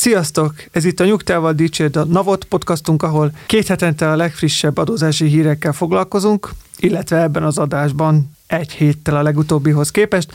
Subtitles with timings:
[0.00, 0.54] Sziasztok!
[0.70, 5.72] Ez itt a Nyugtával Dicsérd a Navot podcastunk, ahol két hetente a legfrissebb adózási hírekkel
[5.72, 10.32] foglalkozunk, illetve ebben az adásban egy héttel a legutóbbihoz képest.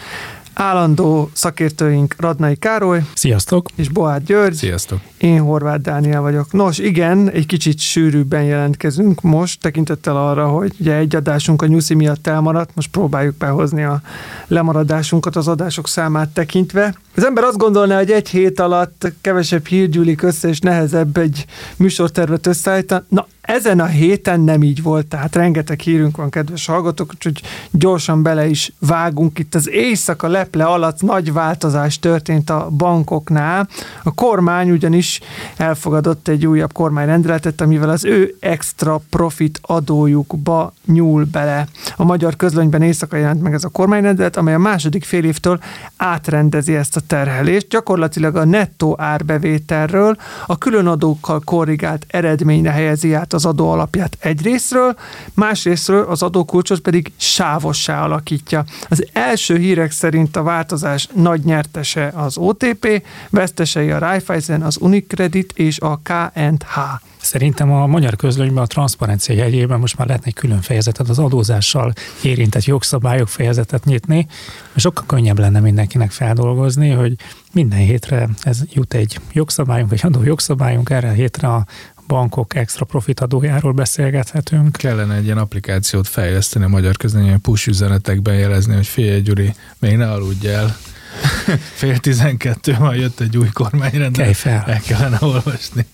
[0.57, 3.69] Állandó szakértőink Radnai Károly Sziasztok!
[3.75, 4.53] és Boár György.
[4.53, 4.99] Sziasztok!
[5.17, 6.51] Én Horváth Dániel vagyok.
[6.51, 11.93] Nos, igen, egy kicsit sűrűbben jelentkezünk most, tekintettel arra, hogy ugye egy adásunk a nyuszi
[11.93, 14.01] miatt elmaradt, most próbáljuk behozni a
[14.47, 16.95] lemaradásunkat az adások számát tekintve.
[17.15, 21.45] Az ember azt gondolná, hogy egy hét alatt kevesebb hír gyűlik össze, és nehezebb egy
[21.77, 23.03] műsortervet összeállítani.
[23.09, 27.41] Na, ezen a héten nem így volt, tehát rengeteg hírünk van, kedves hallgatók, úgyhogy
[27.71, 29.39] gyorsan bele is vágunk.
[29.39, 33.67] Itt az éjszaka leple alatt nagy változás történt a bankoknál.
[34.03, 35.19] A kormány ugyanis
[35.57, 41.67] elfogadott egy újabb kormányrendeletet, amivel az ő extra profit adójukba nyúl bele.
[41.95, 45.59] A magyar közlönyben éjszaka jelent meg ez a kormányrendelet, amely a második fél évtől
[45.97, 47.67] átrendezi ezt a terhelést.
[47.67, 54.95] Gyakorlatilag a nettó árbevételről a különadókkal korrigált eredményre helyezi át az adó alapját egyrésztről,
[55.33, 58.65] másrésztről az adókulcsot pedig sávossá alakítja.
[58.89, 65.53] Az első hírek szerint a változás nagy nyertese az OTP, vesztesei a Raiffeisen, az Unicredit
[65.55, 66.79] és a K&H.
[67.25, 71.93] Szerintem a magyar közlönyben a transzparencia jegyében most már lehetne egy külön fejezetet az adózással
[72.23, 74.27] érintett jogszabályok fejezetet nyitni,
[74.73, 77.15] és sokkal könnyebb lenne mindenkinek feldolgozni, hogy
[77.51, 81.65] minden hétre ez jut egy jogszabályunk, egy adó jogszabályunk, erre a hétre a
[82.07, 84.77] bankok extra profit adójáról beszélgethetünk.
[84.77, 89.97] Kellene egy ilyen applikációt fejleszteni a magyar közönyen, push üzenetekben jelezni, hogy figyelj Gyuri, még
[89.97, 90.77] ne aludj el.
[91.79, 94.15] Fél tizenkettő, majd jött egy új kormányrendelet.
[94.15, 94.63] Kelj fel.
[94.67, 95.85] El kellene olvasni.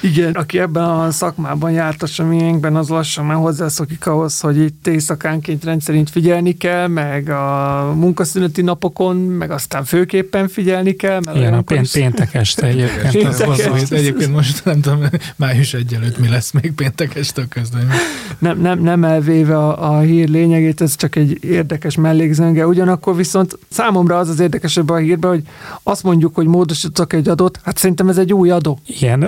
[0.00, 4.86] Igen, aki ebben a szakmában jártas a miénkben, az lassan már hozzászokik ahhoz, hogy itt
[4.86, 11.20] éjszakánként rendszerint figyelni kell, meg a munkaszüneti napokon, meg aztán főképpen figyelni kell.
[11.24, 13.10] Mert Igen, a pént, is- péntek este egyébként.
[13.12, 13.46] Péntek az- este.
[13.46, 15.00] Hozzá, hogy egyébként most nem tudom,
[15.36, 17.96] május egy előtt mi lesz még péntek este a közlönyben.
[18.38, 22.66] nem, nem, nem elvéve a, a hír lényegét, ez csak egy érdekes mellékzenge.
[22.66, 25.42] Ugyanakkor viszont számomra az az érdekesebb a hírben, hogy
[25.82, 28.78] azt mondjuk, hogy módosítottak egy adót, hát szerintem ez egy új adó.
[28.86, 29.22] Igen,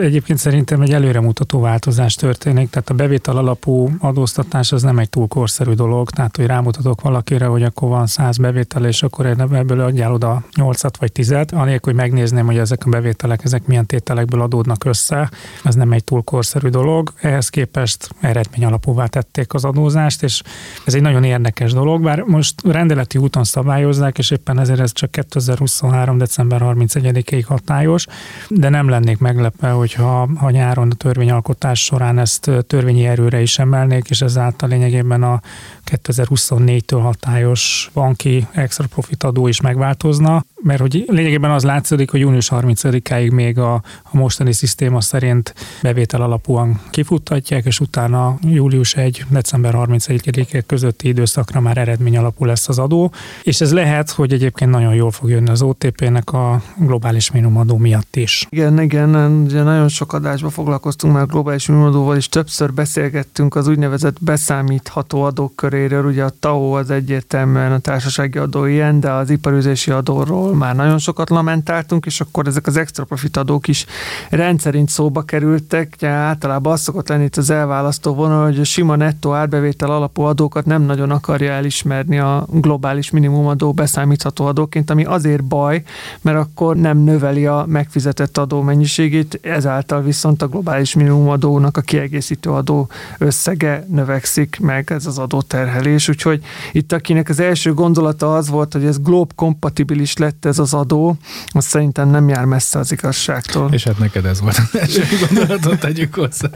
[0.00, 5.28] egyébként szerintem egy előremutató változás történik, tehát a bevétel alapú adóztatás az nem egy túl
[5.28, 10.12] korszerű dolog, tehát hogy rámutatok valakire, hogy akkor van 100 bevétel, és akkor ebből adjál
[10.12, 14.84] oda 8 vagy 10 anélkül, hogy megnézném, hogy ezek a bevételek, ezek milyen tételekből adódnak
[14.84, 15.30] össze,
[15.64, 17.12] ez nem egy túl korszerű dolog.
[17.20, 20.42] Ehhez képest eredmény alapúvá tették az adózást, és
[20.84, 25.10] ez egy nagyon érdekes dolog, bár most rendeleti úton szabályozzák, és éppen ezért ez csak
[25.10, 26.18] 2023.
[26.18, 28.06] december 31-ig hatályos,
[28.48, 34.10] de nem lennék meglepve, hogyha ha nyáron a törvényalkotás során ezt törvényi erőre is emelnék,
[34.10, 35.40] és ezáltal lényegében a
[35.90, 42.48] 2024-től hatályos banki extra profit adó is megváltozna, mert hogy lényegében az látszik, hogy június
[42.52, 49.74] 30-áig még a, a mostani szisztéma szerint bevétel alapúan kifuttatják, és utána július 1, december
[49.74, 53.12] 31 közötti időszakra már eredmény alapú lesz az adó,
[53.42, 58.16] és ez lehet, hogy egyébként nagyon jól fog jönni az OTP-nek a globális minimumadó miatt
[58.16, 58.46] is.
[58.50, 64.16] Igen, igen, ugye nagyon sok adásban foglalkoztunk már globális minimumadóval, és többször beszélgettünk az úgynevezett
[64.20, 66.10] beszámítható adók köréről.
[66.10, 70.98] Ugye a TAO az egyértelműen a társasági adó ilyen, de az iparüzési adóról már nagyon
[70.98, 73.86] sokat lamentáltunk, és akkor ezek az extra profit adók is
[74.30, 75.92] rendszerint szóba kerültek.
[75.96, 80.22] Ugye általában az szokott lenni itt az elválasztó vonal, hogy a sima nettó árbevétel alapú
[80.22, 85.82] adókat nem nagyon akarja elismerni a globális minimumadó beszámítható adóként, ami azért baj,
[86.20, 92.50] mert akkor nem növeli a megfizetett adó mennyiségét, ezáltal viszont a globális minimumadónak a kiegészítő
[92.50, 95.18] adó összege növekszik meg, ez az
[95.68, 96.08] adóterhelés.
[96.08, 96.42] Úgyhogy
[96.72, 101.16] itt akinek az első gondolata az volt, hogy ez glob kompatibilis lett ez az adó,
[101.46, 103.72] az szerintem nem jár messze az igazságtól.
[103.72, 106.48] És hát neked ez volt az első gondolatot, tegyük hozzá.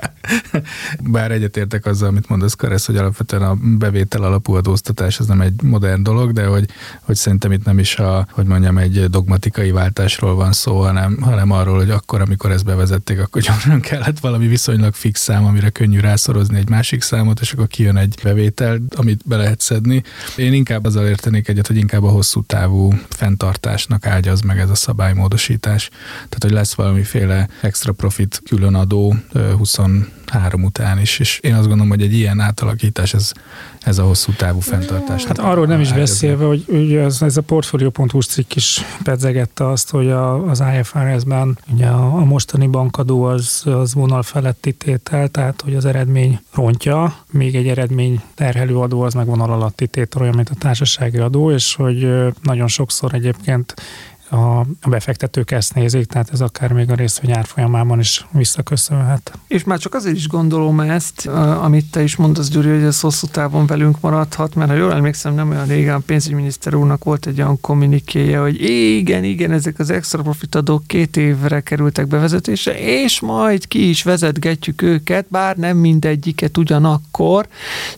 [1.00, 5.62] Bár egyetértek azzal, amit mondasz, Karesz, hogy alapvetően a bevétel alapú adóztatás az nem egy
[5.62, 6.68] modern dolog, de hogy,
[7.00, 11.50] hogy szerintem itt nem is a, hogy mondjam, egy dogmatikai váltásról van szó, hanem, hanem
[11.50, 16.00] arról, hogy akkor, amikor ezt bevezették, akkor gyorsan kellett valami viszonylag fix szám, amire könnyű
[16.00, 20.02] rászorozni egy másik számot, és akkor kijön egy bevétel, amit be lehet szedni.
[20.36, 24.74] Én inkább azzal értenék egyet, hogy inkább a hosszú távú fenntartásnak ágyaz meg ez a
[24.74, 25.88] szabálymódosítás.
[26.12, 29.14] Tehát, hogy lesz valamiféle extra profit különadó
[29.56, 33.32] 23 három után is, és én azt gondolom, hogy egy ilyen átalakítás, ez,
[33.80, 35.24] ez a hosszú távú fenntartás.
[35.24, 39.90] Hát arról nem is beszélve, hogy ugye ez, ez a portfolio.hu cikk is pedzegette azt,
[39.90, 45.60] hogy a, az IFRS-ben ugye a, a mostani bankadó az, az vonal feletti tétel, tehát
[45.60, 50.34] hogy az eredmény rontja, még egy eredmény terhelő adó az meg vonal alatti tétel, olyan,
[50.34, 52.08] mint a társasági adó, és hogy
[52.42, 53.74] nagyon sokszor egyébként
[54.32, 59.38] a, befektetők ezt nézik, tehát ez akár még a részvény árfolyamában is visszaköszönhet.
[59.48, 61.26] És már csak azért is gondolom ezt,
[61.60, 65.34] amit te is mondasz, Gyuri, hogy ez hosszú távon velünk maradhat, mert ha jól emlékszem,
[65.34, 69.90] nem olyan régen a pénzügyminiszter úrnak volt egy olyan kommunikéje, hogy igen, igen, ezek az
[69.90, 75.76] extra profit adók két évre kerültek bevezetésre, és majd ki is vezetgetjük őket, bár nem
[75.76, 77.46] mindegyiket ugyanakkor.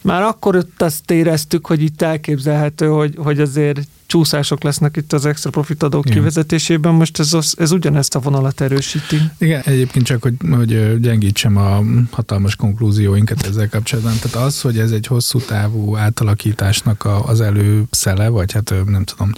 [0.02, 5.26] Már akkor ott azt éreztük, hogy itt elképzelhető, hogy, hogy azért csúszások lesznek itt az
[5.26, 6.18] extra profit adók Igen.
[6.18, 9.16] kivezetésében, most ez, az, ez ugyanezt a vonalat erősíti.
[9.38, 14.14] Igen, egyébként csak, hogy, hogy gyengítsem a hatalmas konklúzióinkat ezzel kapcsolatban.
[14.20, 19.32] Tehát az, hogy ez egy hosszú távú átalakításnak a, az előszele, vagy hát nem tudom,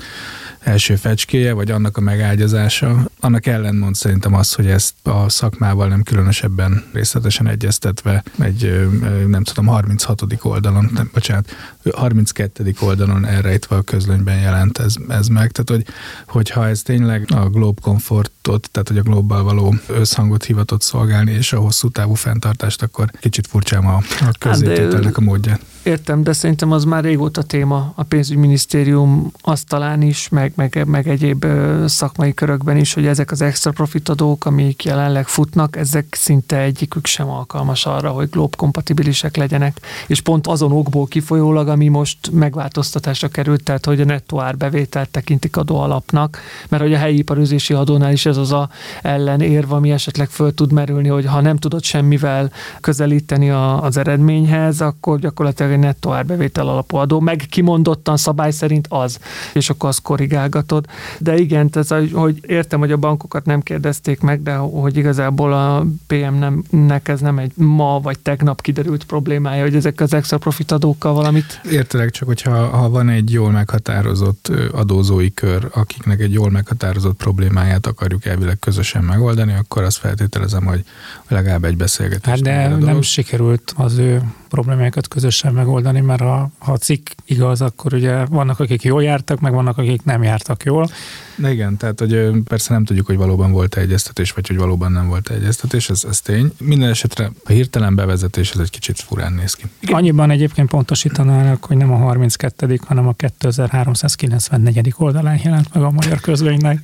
[0.67, 3.09] első fecskéje, vagy annak a megágyazása.
[3.21, 8.89] Annak ellenmond szerintem az, hogy ezt a szakmával nem különösebben részletesen egyeztetve egy,
[9.27, 10.23] nem tudom, 36.
[10.43, 11.51] oldalon, nem, bocsánat,
[11.95, 12.75] 32.
[12.81, 15.51] oldalon elrejtve a közlönyben jelent ez, ez meg.
[15.51, 15.95] Tehát, hogy,
[16.27, 21.53] hogyha ez tényleg a Globe Comfortot, tehát hogy a global való összhangot hivatott szolgálni, és
[21.53, 25.61] a hosszú távú fenntartást, akkor kicsit furcsám a, a közzétételnek hát a módját.
[25.87, 31.47] Értem, de szerintem az már régóta téma a pénzügyminisztérium asztalán is, meg, meg, meg egyéb
[31.87, 37.29] szakmai körökben is, hogy ezek az extra profitadók, amik jelenleg futnak, ezek szinte egyikük sem
[37.29, 39.81] alkalmas arra, hogy glob kompatibilisek legyenek.
[40.07, 45.57] És pont azon okból kifolyólag, ami most megváltoztatásra került, tehát hogy a nettó árbevételt tekintik
[45.57, 46.39] adó alapnak,
[46.69, 48.69] mert hogy a helyi iparőzési adónál is ez az a
[49.03, 52.51] ellenérv, ami esetleg föl tud merülni, hogy ha nem tudod semmivel
[52.81, 58.87] közelíteni a, az eredményhez, akkor gyakorlatilag egy nettó árbevétel alapú adó, meg kimondottan szabály szerint
[58.89, 59.19] az,
[59.53, 60.85] és akkor azt korrigálgatod.
[61.19, 65.87] De igen, tehát, hogy értem, hogy a bankokat nem kérdezték meg, de hogy igazából a
[66.07, 71.15] PM-nek ez nem egy ma vagy tegnap kiderült problémája, hogy ezek az extra profit adókkal
[71.15, 71.61] valamit.
[71.71, 77.87] Értelek csak, hogyha ha van egy jól meghatározott adózói kör, akiknek egy jól meghatározott problémáját
[77.87, 80.85] akarjuk elvileg közösen megoldani, akkor azt feltételezem, hogy
[81.29, 82.33] legalább egy beszélgetés.
[82.33, 84.23] Hát de nem sikerült az ő
[84.57, 89.41] problémákat közösen megoldani, mert ha, ha a cikk igaz, akkor ugye vannak, akik jól jártak,
[89.41, 90.91] meg vannak, akik nem jártak jól.
[91.37, 95.09] De igen, tehát hogy persze nem tudjuk, hogy valóban volt egyeztetés, vagy hogy valóban nem
[95.09, 96.53] volt egyeztetés, ez, ez tény.
[96.61, 99.65] Minden esetre a hirtelen bevezetés ez egy kicsit furán néz ki.
[99.81, 99.95] Igen.
[99.95, 104.95] Annyiban egyébként pontosítanának, hogy nem a 32., hanem a 2394.
[104.97, 106.79] oldalán jelent meg a magyar közlönynek.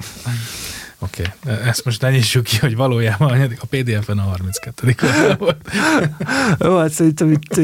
[1.02, 1.54] Oké, okay.
[1.69, 4.94] ezt most nyissuk ki, hogy valójában a PDF-en a 32.
[5.38, 5.56] volt.
[6.64, 7.56] Jó, hát szerintem itt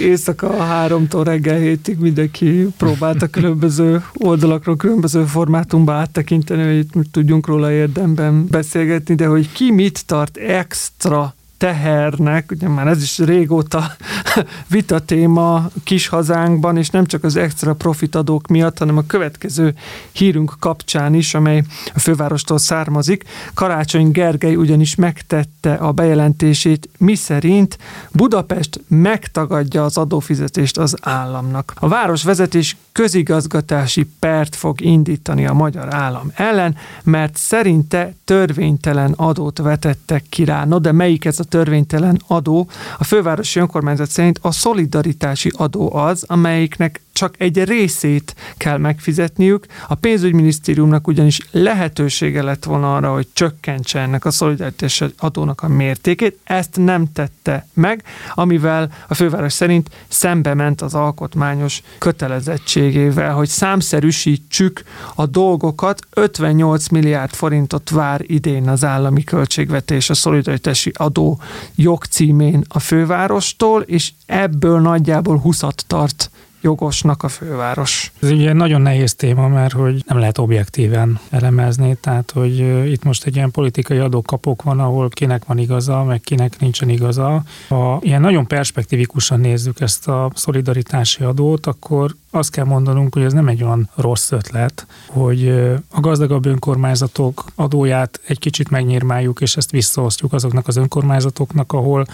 [0.00, 8.46] éjszaka háromtól reggel hétig mindenki próbálta különböző oldalakról, különböző formátumba áttekinteni, hogy tudjunk róla érdemben
[8.46, 13.84] beszélgetni, de hogy ki mit tart extra tehernek, ugye már ez is régóta
[14.70, 19.74] vita téma kis hazánkban, és nem csak az extra profitadók miatt, hanem a következő
[20.12, 21.62] hírünk kapcsán is, amely
[21.94, 23.24] a fővárostól származik.
[23.54, 27.78] Karácsony Gergely ugyanis megtette a bejelentését, mi szerint
[28.12, 31.72] Budapest megtagadja az adófizetést az államnak.
[31.74, 40.24] A városvezetés közigazgatási pert fog indítani a magyar állam ellen, mert szerinte törvénytelen adót vetettek
[40.28, 40.64] ki rá.
[40.64, 42.68] No, de melyik ez a törvénytelen adó?
[42.98, 49.66] A fővárosi önkormányzat szerint a szolidaritási adó az, amelyiknek csak egy részét kell megfizetniük.
[49.88, 56.38] A pénzügyminisztériumnak ugyanis lehetősége lett volna arra, hogy csökkentse ennek a szolidaritási adónak a mértékét.
[56.44, 58.02] Ezt nem tette meg,
[58.34, 64.82] amivel a főváros szerint szembe ment az alkotmányos kötelezettségével, hogy számszerűsítsük
[65.14, 66.00] a dolgokat.
[66.10, 71.40] 58 milliárd forintot vár idén az állami költségvetés a szolidaritási adó
[71.74, 76.30] jogcímén a fővárostól, és ebből nagyjából 20 tart
[76.64, 78.12] jogosnak a főváros.
[78.22, 82.58] Ez ugye nagyon nehéz téma, mert hogy nem lehet objektíven elemezni, tehát hogy
[82.90, 87.42] itt most egy ilyen politikai adókapok van, ahol kinek van igaza, meg kinek nincsen igaza.
[87.68, 93.32] Ha ilyen nagyon perspektívikusan nézzük ezt a szolidaritási adót, akkor azt kell mondanunk, hogy ez
[93.32, 95.48] nem egy olyan rossz ötlet, hogy
[95.90, 102.06] a gazdagabb önkormányzatok adóját egy kicsit megnyírmáljuk, és ezt visszaosztjuk azoknak az önkormányzatoknak, ahol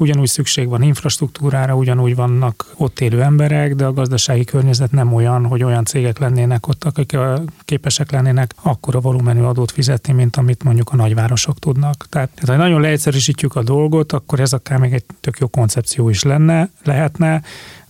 [0.00, 5.46] ugyanúgy szükség van infrastruktúrára, ugyanúgy vannak ott élő emberek, de a gazdasági környezet nem olyan,
[5.46, 7.16] hogy olyan cégek lennének ott, akik
[7.64, 12.06] képesek lennének akkora volumenű adót fizetni, mint amit mondjuk a nagyvárosok tudnak.
[12.08, 16.08] Tehát, tehát ha nagyon leegyszerűsítjük a dolgot, akkor ez akár még egy tök jó koncepció
[16.08, 17.42] is lenne, lehetne,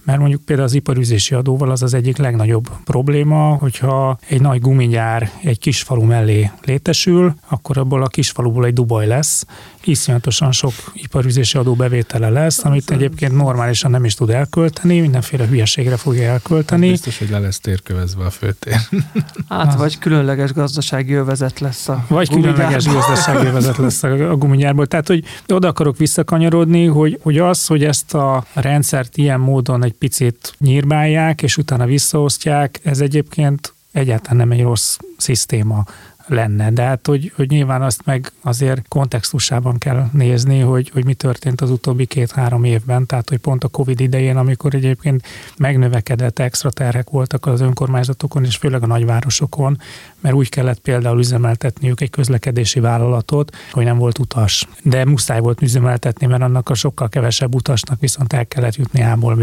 [0.05, 5.31] mert mondjuk például az iparüzési adóval az az egyik legnagyobb probléma, hogyha egy nagy gumigyár
[5.43, 9.47] egy kis falu mellé létesül, akkor abból a kis faluból egy Dubaj lesz,
[9.85, 15.97] iszonyatosan sok iparüzési adó bevétele lesz, amit egyébként normálisan nem is tud elkölteni, mindenféle hülyeségre
[15.97, 16.83] fogja elkölteni.
[16.83, 18.77] Hát biztos, hogy le lesz térkövezve a főtér.
[19.49, 24.87] Hát, vagy különleges gazdasági övezet lesz a Vagy különleges gazdasági övezet lesz a, a gumigyárból.
[24.87, 29.93] Tehát, hogy oda akarok visszakanyarodni, hogy, hogy az, hogy ezt a rendszert ilyen módon egy
[29.93, 35.85] picit nyírbálják, és utána visszaosztják, ez egyébként egyáltalán nem egy rossz szisztéma
[36.31, 36.71] lenne.
[36.71, 41.61] De hát, hogy, hogy nyilván azt meg azért kontextusában kell nézni, hogy, hogy mi történt
[41.61, 47.11] az utóbbi két-három évben, tehát hogy pont a Covid idején, amikor egyébként megnövekedett extra terhek
[47.11, 49.79] voltak az önkormányzatokon, és főleg a nagyvárosokon,
[50.21, 54.69] mert úgy kellett például üzemeltetniük egy közlekedési vállalatot, hogy nem volt utas.
[54.83, 59.39] De muszáj volt üzemeltetni, mert annak a sokkal kevesebb utasnak viszont el kellett jutni A-ból.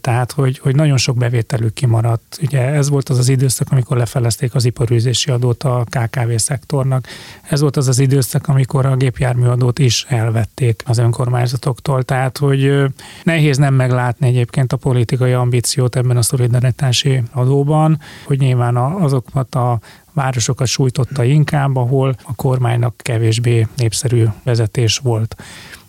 [0.00, 2.38] Tehát, hogy, hogy nagyon sok bevételük kimaradt.
[2.42, 7.06] Ugye ez volt az az időszak, amikor lefelezték az iparűzési adót a KKV szektornak.
[7.42, 12.02] Ez volt az az időszak, amikor a gépjárműadót is elvették az önkormányzatoktól.
[12.02, 12.84] Tehát, hogy
[13.22, 19.80] nehéz nem meglátni egyébként a politikai ambíciót ebben a szolidaritási adóban, hogy nyilván azokat a
[20.12, 25.36] városokat sújtotta inkább, ahol a kormánynak kevésbé népszerű vezetés volt.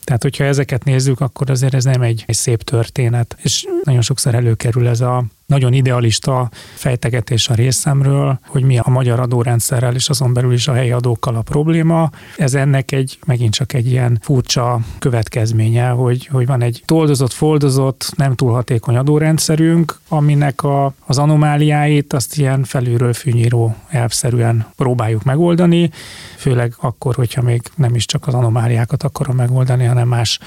[0.03, 3.38] Tehát, hogyha ezeket nézzük, akkor azért ez nem egy, egy szép történet.
[3.41, 9.20] És nagyon sokszor előkerül ez a nagyon idealista fejtegetés a részemről, hogy mi a magyar
[9.20, 12.10] adórendszerrel és azon belül is a helyi adókkal a probléma.
[12.38, 18.12] Ez ennek egy, megint csak egy ilyen furcsa következménye, hogy, hogy van egy toldozott, foldozott,
[18.15, 25.91] nem túl hatékony adórendszerünk, aminek a, az anomáliáit azt ilyen felülről fűnyíró elvszerűen próbáljuk megoldani,
[26.38, 30.39] főleg akkor, hogyha még nem is csak az anomáliákat akarom megoldani, hanem más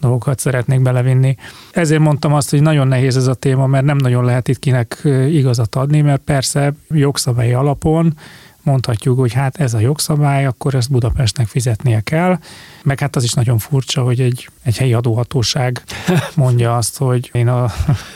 [0.00, 1.36] dolgokat szeretnék belevinni.
[1.72, 5.00] Ezért mondtam azt, hogy nagyon nehéz ez a téma, mert nem nagyon lehet itt kinek
[5.28, 8.14] igazat adni, mert persze jogszabályi alapon
[8.62, 12.38] mondhatjuk, hogy hát ez a jogszabály, akkor ezt Budapestnek fizetnie kell.
[12.82, 15.82] Meg hát az is nagyon furcsa, hogy egy, egy helyi adóhatóság
[16.34, 17.64] mondja azt, hogy én a,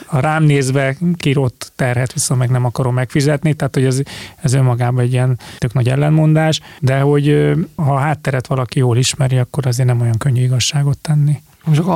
[0.07, 4.01] a rám nézve kirott terhet viszont meg nem akarom megfizetni, tehát hogy ez,
[4.37, 9.39] ez önmagában egy ilyen tök nagy ellenmondás, de hogy ha a hátteret valaki jól ismeri,
[9.39, 11.43] akkor azért nem olyan könnyű igazságot tenni.
[11.65, 11.93] Most a,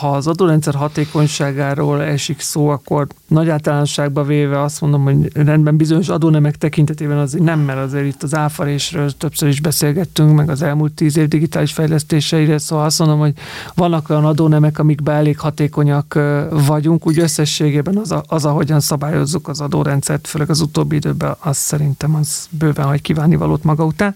[0.00, 6.08] ha az adórendszer hatékonyságáról esik szó, akkor nagy általánosságban véve azt mondom, hogy rendben bizonyos
[6.08, 10.92] adónemek tekintetében az nem, mert azért itt az áfarésről többször is beszélgettünk, meg az elmúlt
[10.92, 13.34] tíz év digitális fejlesztéseire, szóval azt mondom, hogy
[13.74, 16.18] vannak olyan adónemek, amikben elég hatékonyak
[16.66, 21.56] vagyunk, úgy összességében az, a, az ahogyan szabályozzuk az adórendszert, főleg az utóbbi időben, az
[21.56, 24.14] szerintem az bőven hagy kívánni valót maga után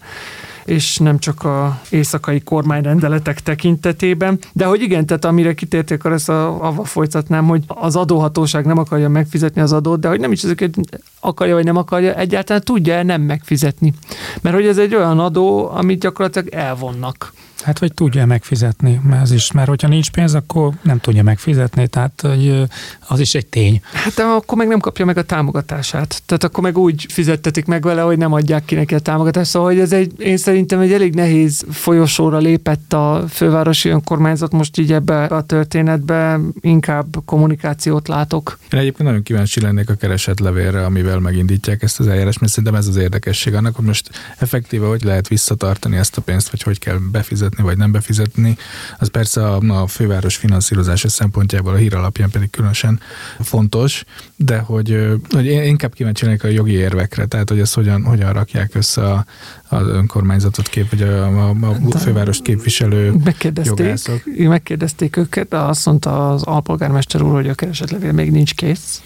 [0.67, 4.39] és nem csak a éjszakai kormányrendeletek tekintetében.
[4.53, 8.77] De hogy igen, tehát amire kitérték, akkor ezt a, avval folytatnám, hogy az adóhatóság nem
[8.77, 10.75] akarja megfizetni az adót, de hogy nem is ezeket
[11.19, 13.93] akarja vagy nem akarja, egyáltalán tudja nem megfizetni.
[14.41, 17.33] Mert hogy ez egy olyan adó, amit gyakorlatilag elvonnak
[17.63, 21.87] Hát, vagy tudja megfizetni, mert ez is, mert hogyha nincs pénz, akkor nem tudja megfizetni,
[21.87, 22.63] tehát hogy
[23.07, 23.81] az is egy tény.
[23.93, 26.21] Hát de akkor meg nem kapja meg a támogatását.
[26.25, 29.49] Tehát akkor meg úgy fizettetik meg vele, hogy nem adják ki neki a támogatást.
[29.49, 34.77] Szóval hogy ez egy, én szerintem egy elég nehéz folyosóra lépett a fővárosi önkormányzat most
[34.77, 38.57] így ebbe a történetbe, inkább kommunikációt látok.
[38.71, 42.87] Én egyébként nagyon kíváncsi lennék a keresetlevélre, amivel megindítják ezt az eljárást, mert szerintem ez
[42.87, 46.97] az érdekesség annak, hogy most effektíve hogy lehet visszatartani ezt a pénzt, vagy hogy kell
[47.11, 48.57] befizetni befizetni vagy nem befizetni,
[48.99, 52.99] az persze a, a főváros finanszírozása szempontjából a hír alapján pedig különösen
[53.39, 54.03] fontos,
[54.35, 58.75] de hogy, hogy én inkább kíváncsi a jogi érvekre, tehát hogy ezt hogyan, hogyan rakják
[58.75, 59.25] össze a,
[59.69, 64.21] az önkormányzatot kép, vagy a, a, a hát, fővárost képviselő megkérdezték, jogászok.
[64.37, 69.01] Megkérdezték őket, de azt mondta az alpolgármester úr, hogy a keresetlevél még nincs kész.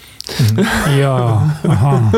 [0.98, 1.26] Ja,
[1.62, 2.10] aha.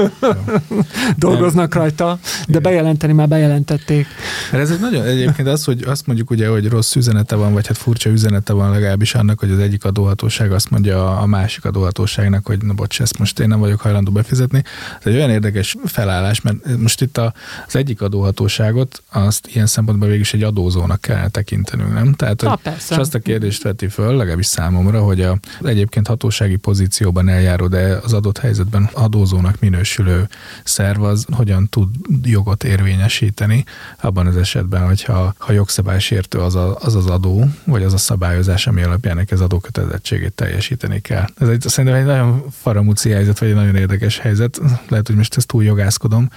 [1.18, 4.08] Dolgoznak rajta, de bejelenteni már bejelentették.
[4.52, 7.78] Ez egy nagyon, egyébként az, hogy azt mondjuk ugye, hogy rossz üzenete van, vagy hát
[7.78, 12.62] furcsa üzenete van legalábbis annak, hogy az egyik adóhatóság azt mondja a másik adóhatóságnak, hogy
[12.62, 14.64] na bocs, ezt most én nem vagyok hajlandó befizetni.
[15.00, 17.34] Ez egy olyan érdekes felállás, mert most itt a,
[17.68, 18.02] az egyik
[18.34, 22.14] adóhatóságot azt ilyen szempontból végül is egy adózónak kell tekintenünk, nem?
[22.14, 26.56] Tehát, hogy, ha, és azt a kérdést veti föl, legalábbis számomra, hogy a, egyébként hatósági
[26.56, 30.28] pozícióban eljáró, de az adott helyzetben adózónak minősülő
[30.64, 31.90] szerv az hogyan tud
[32.24, 33.64] jogot érvényesíteni
[34.02, 37.98] abban az esetben, hogyha ha jogszabály versenysértő az, a, az az adó, vagy az a
[37.98, 41.26] szabályozás, ami alapján az adókötelezettségét teljesíteni kell.
[41.40, 44.62] Ez egy, szerintem egy nagyon faramúci helyzet, vagy egy nagyon érdekes helyzet.
[44.88, 46.30] Lehet, hogy most ezt túl jogászkodom,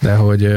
[0.00, 0.48] de hogy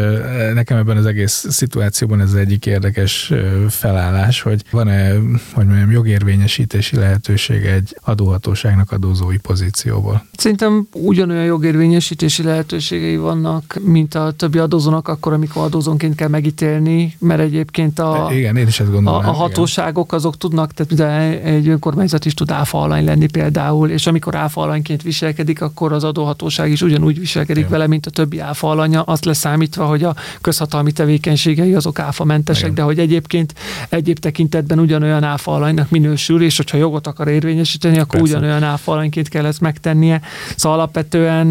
[0.53, 3.33] nekem ebben az egész szituációban ez egyik érdekes
[3.69, 5.13] felállás, hogy van-e,
[5.53, 10.25] hogy mondjam, jogérvényesítési lehetőség egy adóhatóságnak adózói pozícióból.
[10.37, 17.41] Szerintem ugyanolyan jogérvényesítési lehetőségei vannak, mint a többi adózónak, akkor, amikor adózónként kell megítélni, mert
[17.41, 20.19] egyébként a, igen, én is ezt gondolom, a, a hatóságok igen.
[20.19, 25.01] azok tudnak, tehát egy önkormányzat is tud áfa alany lenni például, és amikor áfa alanyként
[25.01, 27.71] viselkedik, akkor az adóhatóság is ugyanúgy viselkedik igen.
[27.71, 29.01] vele, mint a többi áfa alanya.
[29.01, 32.75] Azt leszámítva, hogy a közhatalmi tevékenységei azok áfamentesek, Igen.
[32.75, 33.53] de hogy egyébként
[33.89, 38.37] egyéb tekintetben ugyanolyan áfa alanynak minősül, és hogyha jogot akar érvényesíteni, akkor Persze.
[38.37, 40.21] ugyanolyan áfa alanyként kell ezt megtennie.
[40.55, 41.47] Szóval alapvetően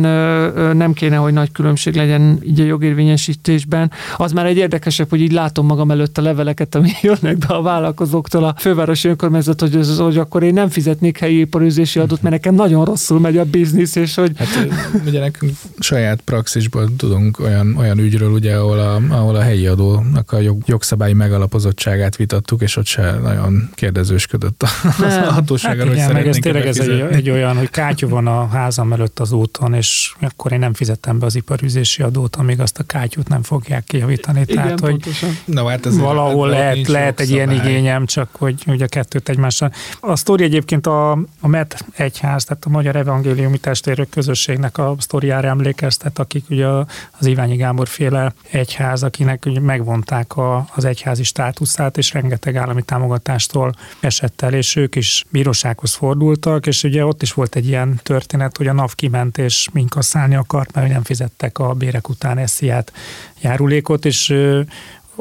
[0.76, 3.90] nem kéne, hogy nagy különbség legyen így a jogérvényesítésben.
[4.16, 7.62] Az már egy érdekesebb, hogy így látom magam előtt a leveleket, ami jönnek be a
[7.62, 12.34] vállalkozóktól a fővárosi önkormányzat, hogy, az, hogy akkor én nem fizetnék helyi iparűzési adót, mert
[12.34, 14.32] nekem nagyon rosszul megy a biznisz, és hogy...
[14.36, 14.48] Hát
[15.06, 20.32] ugye nekünk saját praxisból tudunk olyan olyan ügyről, ugye, ahol a, ahol a helyi adónak
[20.32, 25.78] a jog, jogszabályi megalapozottságát vitattuk, és ott se nagyon kérdezősködött a, az a hatóság.
[25.78, 29.18] Hát igen, meg ez tényleg ez egy, egy, olyan, hogy kátyú van a házam előtt
[29.18, 33.28] az úton, és akkor én nem fizettem be az iparüzési adót, amíg azt a kátyút
[33.28, 34.40] nem fogják kijavítani.
[34.46, 35.08] Igen, Tehát, hogy
[35.44, 39.72] Na, hát ez valahol lehet, lehet egy ilyen igényem, csak hogy ugye a kettőt egymással.
[40.00, 41.10] A sztori egyébként a,
[41.40, 46.66] a MET egyház, tehát a Magyar Evangéliumi Testvérök Közösségnek a sztoriára emlékeztet, akik ugye
[47.18, 53.74] az Iványi Gábor féle egyház, akinek megvonták a, az egyházi státuszát, és rengeteg állami támogatástól
[54.00, 58.56] esett el, és ők is bírósághoz fordultak, és ugye ott is volt egy ilyen történet,
[58.56, 62.92] hogy a NAV kiment, és minkasszálni akart, mert nem fizettek a bérek után esziát
[63.40, 64.34] járulékot, és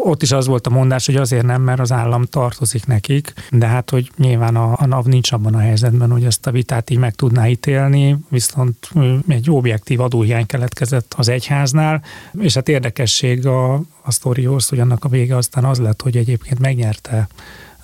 [0.04, 3.66] ott is az volt a mondás, hogy azért nem, mert az állam tartozik nekik, de
[3.66, 6.98] hát, hogy nyilván a, a NAV nincs abban a helyzetben, hogy ezt a vitát így
[6.98, 8.90] meg tudná ítélni, viszont
[9.28, 12.04] egy objektív adóhiány keletkezett az egyháznál,
[12.40, 16.60] és hát érdekesség a, a sztorihoz, hogy annak a vége aztán az lett, hogy egyébként
[16.60, 17.28] megnyerte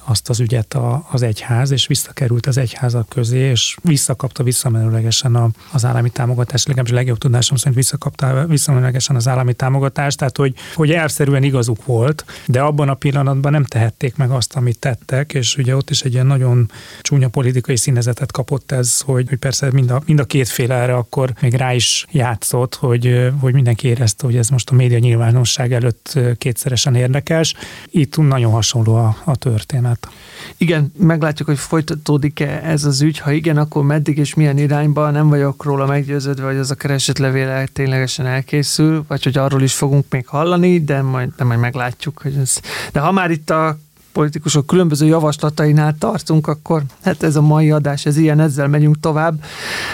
[0.09, 5.49] azt az ügyet a, az egyház, és visszakerült az egyházak közé, és visszakapta visszamenőlegesen a,
[5.71, 10.91] az állami támogatást, legalábbis legjobb tudásom szerint visszakapta visszamenőlegesen az állami támogatást, tehát hogy, hogy
[10.91, 15.75] elszerűen igazuk volt, de abban a pillanatban nem tehették meg azt, amit tettek, és ugye
[15.75, 20.01] ott is egy ilyen nagyon csúnya politikai színezetet kapott ez, hogy, hogy persze mind a,
[20.05, 24.37] mind a két fél erre akkor még rá is játszott, hogy, hogy mindenki érezte, hogy
[24.37, 27.53] ez most a média nyilvánosság előtt kétszeresen érdekes.
[27.89, 30.13] Itt nagyon hasonló a, a történet át.
[30.57, 33.17] Igen, meglátjuk, hogy folytatódik-e ez az ügy.
[33.17, 37.67] Ha igen, akkor meddig és milyen irányba, nem vagyok róla meggyőződve, hogy az a keresetlevél
[37.67, 42.35] ténylegesen elkészül, vagy hogy arról is fogunk még hallani, de majd, de majd meglátjuk, hogy
[42.35, 42.59] ez.
[42.91, 43.77] De ha már itt a
[44.17, 49.43] politikusok különböző javaslatainál tartunk, akkor hát ez a mai adás, ez ilyen, ezzel megyünk tovább.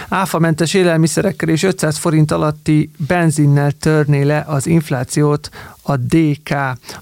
[0.10, 5.50] Áfamentes élelmiszerekkel és 500 forint alatti benzinnel törné le az inflációt
[5.82, 6.50] a DK,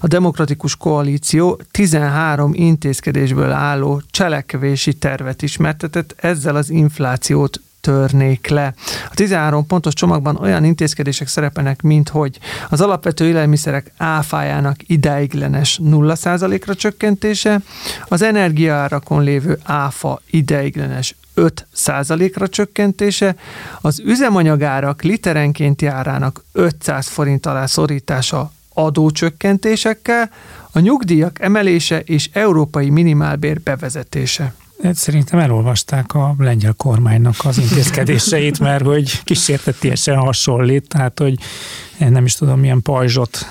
[0.00, 8.74] a Demokratikus Koalíció 13 intézkedésből álló cselekvési tervet ismertetett, ezzel az inflációt törnék le.
[9.10, 16.74] A 13 pontos csomagban olyan intézkedések szerepelnek, mint hogy az alapvető élelmiszerek áfájának ideiglenes 0%-ra
[16.74, 17.60] csökkentése,
[18.08, 23.36] az energiaárakon lévő áfa ideiglenes 5%-ra csökkentése,
[23.80, 30.30] az üzemanyagárak literenként járának 500 forint alá szorítása adócsökkentésekkel,
[30.72, 34.54] a nyugdíjak emelése és európai minimálbér bevezetése.
[34.82, 41.38] Hát szerintem elolvasták a lengyel kormánynak az intézkedéseit, mert hogy kísértetésen hasonlít, tehát hogy
[42.10, 43.46] nem is tudom milyen pajzsot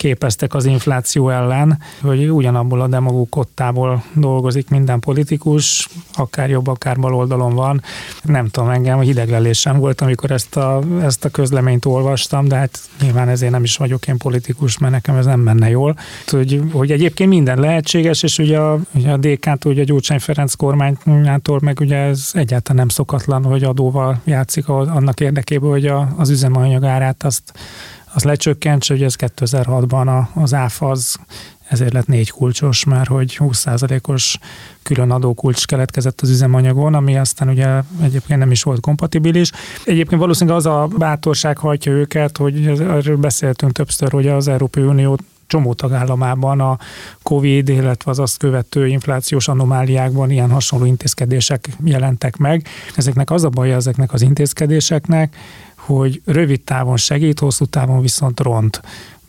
[0.00, 6.96] képeztek az infláció ellen, hogy ugyanabból a demagóg kottából dolgozik minden politikus, akár jobb, akár
[6.96, 7.82] bal oldalon van.
[8.22, 13.28] Nem tudom, engem hideglelésem volt, amikor ezt a, ezt a közleményt olvastam, de hát nyilván
[13.28, 15.96] ezért nem is vagyok én politikus, mert nekem ez nem menne jól.
[16.26, 20.54] Hogy, hogy egyébként minden lehetséges, és ugye a, ugye a DK-tól, ugye a Gyurcsány Ferenc
[20.54, 26.30] kormányától meg ugye ez egyáltalán nem szokatlan, hogy adóval játszik annak érdekében, hogy a, az
[26.30, 27.52] üzemanyag árát azt
[28.12, 31.18] az lecsökkentse, hogy ez 2006-ban az áfa az
[31.70, 34.38] ezért lett négy kulcsos, mert hogy 20%-os
[34.82, 39.50] külön adókulcs keletkezett az üzemanyagon, ami aztán ugye egyébként nem is volt kompatibilis.
[39.84, 45.18] Egyébként valószínűleg az a bátorság hajtja őket, hogy erről beszéltünk többször, hogy az Európai Unió
[45.46, 46.78] csomó tagállamában a
[47.22, 52.66] COVID, illetve az azt követő inflációs anomáliákban ilyen hasonló intézkedések jelentek meg.
[52.96, 55.36] Ezeknek az a baj ezeknek az intézkedéseknek,
[55.86, 58.80] hogy rövid távon segít, hosszú távon viszont ront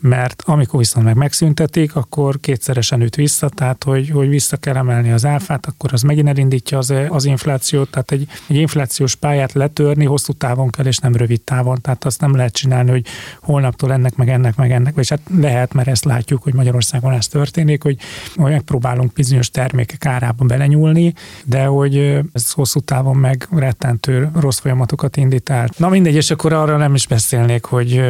[0.01, 5.11] mert amikor viszont meg megszüntetik, akkor kétszeresen üt vissza, tehát hogy, hogy vissza kell emelni
[5.11, 10.05] az áfát, akkor az megint elindítja az, az inflációt, tehát egy, egy inflációs pályát letörni
[10.05, 13.05] hosszú távon kell, és nem rövid távon, tehát azt nem lehet csinálni, hogy
[13.41, 17.27] holnaptól ennek, meg ennek, meg ennek, vagy hát lehet, mert ezt látjuk, hogy Magyarországon ez
[17.27, 17.97] történik, hogy
[18.35, 21.13] megpróbálunk bizonyos termékek árába belenyúlni,
[21.45, 21.97] de hogy
[22.33, 25.69] ez hosszú távon meg rettentő rossz folyamatokat indít el.
[25.77, 28.01] Na mindegy, és akkor arra nem is beszélnék, hogy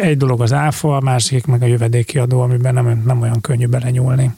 [0.00, 3.66] egy dolog az áfa, a másik meg a jövedéki adó, amiben nem, nem olyan könnyű
[3.66, 4.32] belenyúlni.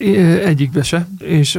[0.44, 1.54] Egyikbe se, és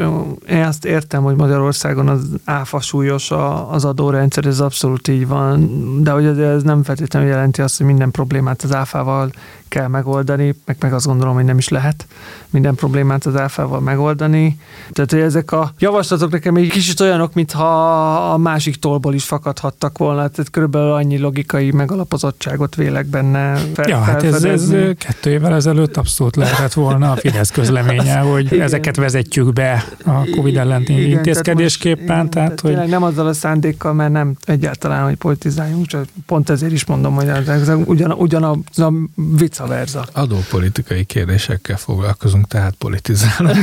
[0.49, 3.31] én azt értem, hogy Magyarországon az áfa súlyos
[3.69, 5.69] az adórendszer, ez abszolút így van,
[6.03, 9.31] de hogy ez nem feltétlenül jelenti azt, hogy minden problémát az áfával
[9.67, 12.05] kell megoldani, meg, meg azt gondolom, hogy nem is lehet
[12.49, 14.59] minden problémát az áfával megoldani.
[14.91, 19.97] Tehát, hogy ezek a javaslatok nekem egy kicsit olyanok, mintha a másik tolból is fakadhattak
[19.97, 24.73] volna, tehát körülbelül annyi logikai megalapozottságot vélek benne fel, Ja, hát ez, ez
[25.07, 28.61] kettő évvel ezelőtt abszolút lehetett volna a Fidesz közleménye, hogy igen.
[28.61, 32.29] ezeket vezetjük be a Covid elleni intézkedésképpen.
[32.29, 32.89] Tehát, tehát, hogy...
[32.89, 37.27] nem azzal a szándékkal, mert nem egyáltalán, hogy politizáljunk, csak pont ezért is mondom, hogy
[37.27, 38.93] ez, ugyan, ugyan a, a
[39.37, 40.05] vice versa.
[40.11, 43.57] Adópolitikai kérdésekkel foglalkozunk, tehát politizálunk.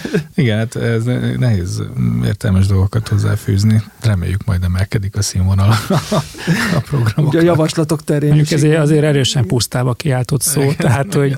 [0.34, 1.04] Igen, hát ez
[1.38, 1.82] nehéz
[2.24, 3.82] értelmes dolgokat hozzáfűzni.
[4.00, 5.74] Reméljük majd emelkedik a színvonal
[6.74, 7.32] a programok.
[7.32, 11.36] Ugye a javaslatok terén Mondjuk ezért azért erősen pusztába kiáltott szó, tehát hogy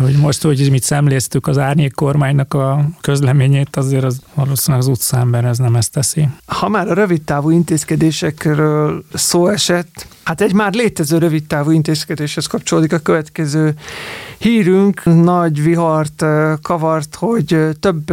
[0.00, 5.44] hogy most, hogy mit szemléztük az árnyék kormánynak a közleményét, azért az valószínűleg az utcámber
[5.44, 6.28] ez nem ezt teszi.
[6.46, 12.46] Ha már a rövid távú intézkedésekről szó esett, hát egy már létező rövid távú intézkedéshez
[12.46, 13.74] kapcsolódik a következő
[14.38, 15.04] hírünk.
[15.04, 16.24] Nagy vihart
[16.62, 18.04] kavart, hogy több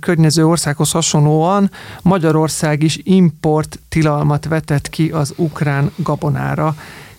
[0.00, 1.70] környező országhoz hasonlóan
[2.02, 6.74] Magyarország is import tilalmat vetett ki az ukrán gabonára.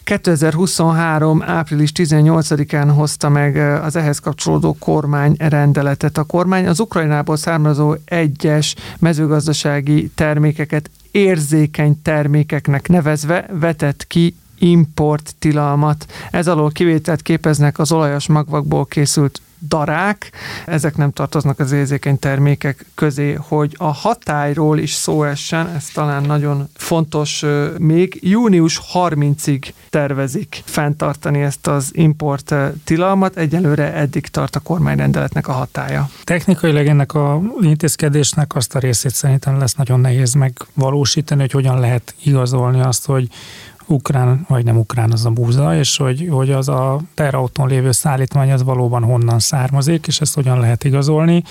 [0.10, 1.42] 2023.
[1.42, 6.18] április 18-án hozta meg az ehhez kapcsolódó kormány rendeletet.
[6.18, 16.06] A kormány az Ukrajnából származó egyes mezőgazdasági termékeket érzékeny termékeknek nevezve vetett ki import tilalmat.
[16.32, 20.32] Ez alól kivételt képeznek az olajas magvakból készült darák,
[20.66, 26.24] ezek nem tartoznak az érzékeny termékek közé, hogy a hatályról is szó essen, ez talán
[26.24, 27.46] nagyon fontos
[27.78, 28.20] még.
[28.22, 36.10] Június 30-ig tervezik fenntartani ezt az import tilalmat, egyelőre eddig tart a kormányrendeletnek a hatája.
[36.24, 42.16] Technikailag ennek a intézkedésnek azt a részét szerintem lesz nagyon nehéz megvalósítani, hogy hogyan lehet
[42.24, 43.28] igazolni azt, hogy
[43.90, 48.52] ukrán, vagy nem ukrán az a búza, és hogy, hogy az a terautón lévő szállítmány
[48.52, 51.44] az valóban honnan származik, és ezt hogyan lehet igazolni.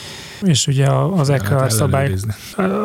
[0.42, 2.14] És ugye az EKR szabály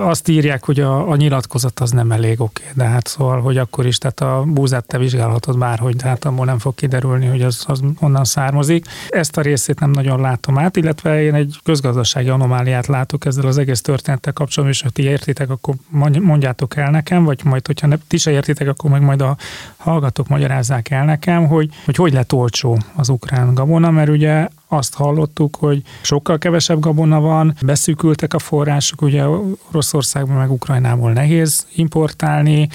[0.01, 3.57] azt írják, hogy a, a nyilatkozat az nem elég oké, okay, de hát szóval, hogy
[3.57, 7.41] akkor is, tehát a búzát te vizsgálhatod bárhogy, de hát abból nem fog kiderülni, hogy
[7.41, 8.85] az, az honnan származik.
[9.09, 13.57] Ezt a részét nem nagyon látom át, illetve én egy közgazdasági anomáliát látok ezzel az
[13.57, 15.75] egész történettel kapcsolatban, és ha ti értitek, akkor
[16.21, 19.37] mondjátok el nekem, vagy majd, hogyha ne, ti se értitek, akkor meg majd a
[19.77, 24.95] hallgatók magyarázzák el nekem, hogy, hogy hogy lett olcsó az ukrán gabona, mert ugye azt
[24.95, 29.27] hallottuk, hogy sokkal kevesebb gabona van, beszűkültek a források, ugye
[29.71, 32.69] Oroszországban meg Ukrajnából nehéz importálni,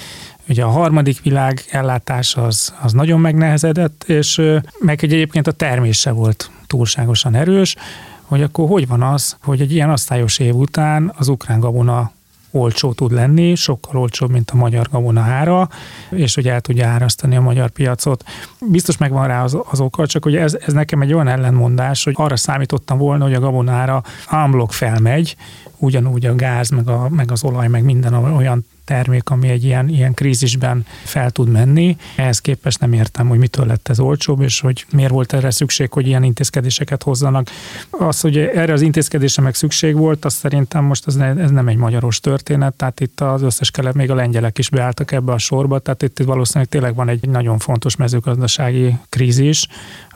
[0.49, 4.41] ugye a harmadik világ ellátás az, az nagyon megnehezedett, és
[4.79, 7.75] meg egy egyébként a termése volt túlságosan erős,
[8.21, 12.11] hogy akkor hogy van az, hogy egy ilyen asztályos év után az ukrán gabona
[12.51, 15.69] olcsó tud lenni, sokkal olcsóbb, mint a magyar gabonahára,
[16.09, 18.23] és hogy el tudja árasztani a magyar piacot.
[18.61, 22.13] Biztos megvan rá az, az oka, csak hogy ez, ez nekem egy olyan ellenmondás, hogy
[22.17, 25.35] arra számítottam volna, hogy a gabonára ámblok felmegy,
[25.77, 29.89] ugyanúgy a gáz, meg, a, meg az olaj, meg minden olyan termék, ami egy ilyen,
[29.89, 31.97] ilyen krízisben fel tud menni.
[32.15, 35.91] Ehhez képest nem értem, hogy mitől lett ez olcsóbb, és hogy miért volt erre szükség,
[35.91, 37.49] hogy ilyen intézkedéseket hozzanak.
[37.89, 41.67] Az, hogy erre az intézkedésre meg szükség volt, az szerintem most ez, ne, ez nem
[41.67, 45.37] egy magyaros történet, tehát itt az összes kelet, még a lengyelek is beálltak ebbe a
[45.37, 49.67] sorba, tehát itt valószínűleg tényleg van egy nagyon fontos mezőgazdasági krízis,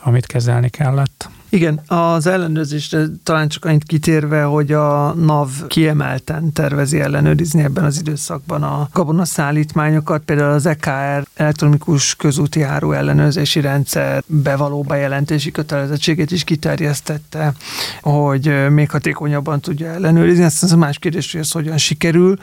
[0.03, 1.29] amit kezelni kellett.
[1.53, 7.99] Igen, az ellenőrzésre talán csak annyit kitérve, hogy a NAV kiemelten tervezi ellenőrizni ebben az
[7.99, 16.43] időszakban a gabonaszállítmányokat, például az EKR elektronikus közúti áru ellenőrzési rendszer bevaló bejelentési kötelezettségét is
[16.43, 17.53] kiterjesztette,
[18.01, 20.43] hogy még hatékonyabban tudja ellenőrizni.
[20.43, 22.37] Az a más kérdés, hogy ez hogyan sikerül.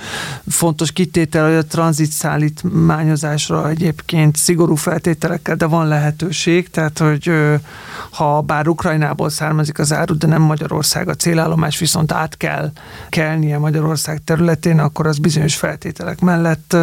[0.49, 7.33] Fontos kitétel, hogy a tranzit szállítmányozásra egyébként szigorú feltételekkel, de van lehetőség, tehát hogy
[8.11, 11.09] ha bár Ukrajna Ukrajnából származik az áru, de nem Magyarország.
[11.09, 12.71] A célállomás, viszont át kell
[13.09, 16.77] kelnie Magyarország területén, akkor az bizonyos feltételek mellett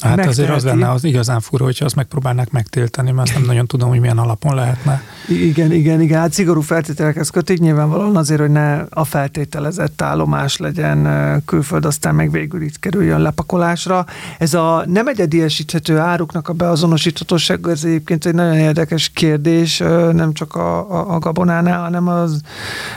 [0.00, 0.40] Hát megteheti.
[0.40, 3.88] azért az lenne az igazán fura, hogyha azt megpróbálnák megtiltani, mert azt nem nagyon tudom,
[3.88, 5.02] hogy milyen alapon lehetne.
[5.28, 6.20] Igen, igen, igen.
[6.20, 12.30] Hát szigorú feltételekhez kötik, nyilvánvalóan azért, hogy ne a feltételezett állomás legyen külföld, aztán meg
[12.30, 14.06] végül itt kerüljön lepakolásra.
[14.38, 19.78] Ez a nem egyediesíthető áruknak a beazonosíthatóság, ez egyébként egy nagyon érdekes kérdés,
[20.12, 22.40] nem csak a, a, a gabonánál, hanem az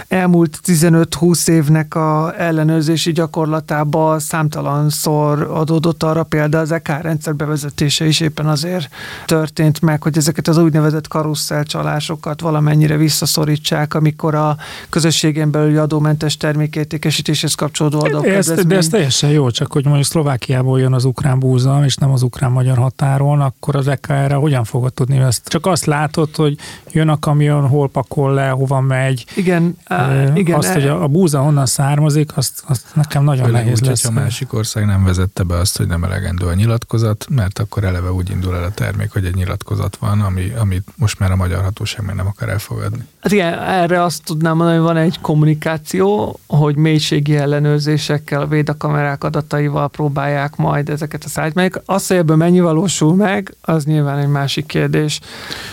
[0.07, 8.19] elmúlt 15-20 évnek a ellenőrzési gyakorlatába számtalanszor adódott arra példa, az EK rendszer bevezetése is
[8.19, 8.89] éppen azért
[9.25, 14.58] történt meg, hogy ezeket az úgynevezett karusszel csalásokat valamennyire visszaszorítsák, amikor a
[14.89, 18.28] közösségen belüli adómentes termékértékesítéshez kapcsolódó adók.
[18.28, 22.12] Ez, de ez teljesen jó, csak hogy mondjuk Szlovákiából jön az ukrán búza, és nem
[22.12, 25.47] az ukrán-magyar határon, akkor az EK erre hogyan fogod tudni ezt?
[25.47, 26.58] Csak azt látod, hogy
[26.91, 29.25] jön a kamion, hol pakol le, hova megy.
[29.36, 30.58] Igen, e, igen.
[30.58, 34.06] Azt, hogy a, a búza honnan származik, azt, azt nekem nagyon Főleg nehéz úgy, lesz.
[34.06, 38.11] a másik ország nem vezette be azt, hogy nem elegendő a nyilatkozat, mert akkor eleve
[38.11, 41.63] úgy indul el a termék, hogy egy nyilatkozat van, ami, amit most már a magyar
[41.63, 43.07] hatóság még nem akar elfogadni.
[43.21, 49.89] Hát igen, erre azt tudnám mondani, hogy van egy kommunikáció, hogy mélységi ellenőrzésekkel, védakamerák adataival
[49.89, 51.81] próbálják majd ezeket a szájtmelyek.
[51.85, 55.19] Az, hogy ebből mennyi valósul meg, az nyilván egy másik kérdés.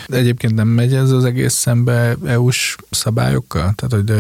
[0.06, 3.72] De egyébként nem megy ez az egész szembe EU-s szabályokkal?
[3.76, 4.12] Tehát, hogy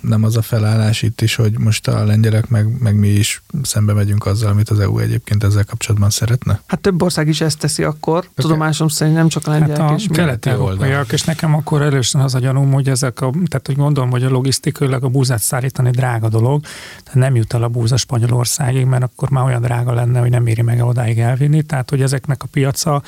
[0.00, 3.92] nem az a felállás itt is, hogy most a lengyelek meg, meg mi is szembe
[3.92, 6.60] megyünk azzal, amit az EU egyébként ezzel kapcsolatban szeretne?
[6.66, 8.18] Hát több ország is ezt teszi akkor.
[8.18, 8.30] Okay.
[8.34, 12.20] Tudomásom szerint nem csak a lengyelek hát a és keleti oldalak, és nekem akkor először
[12.20, 15.90] az a gyanúm, hogy ezek a, tehát hogy gondolom, hogy a logisztikailag a búzát szállítani
[15.90, 16.62] drága dolog,
[17.02, 20.46] tehát nem jut el a búza Spanyolországig, mert akkor már olyan drága lenne, hogy nem
[20.46, 23.02] éri meg odáig elvinni, tehát hogy ezeknek a piaca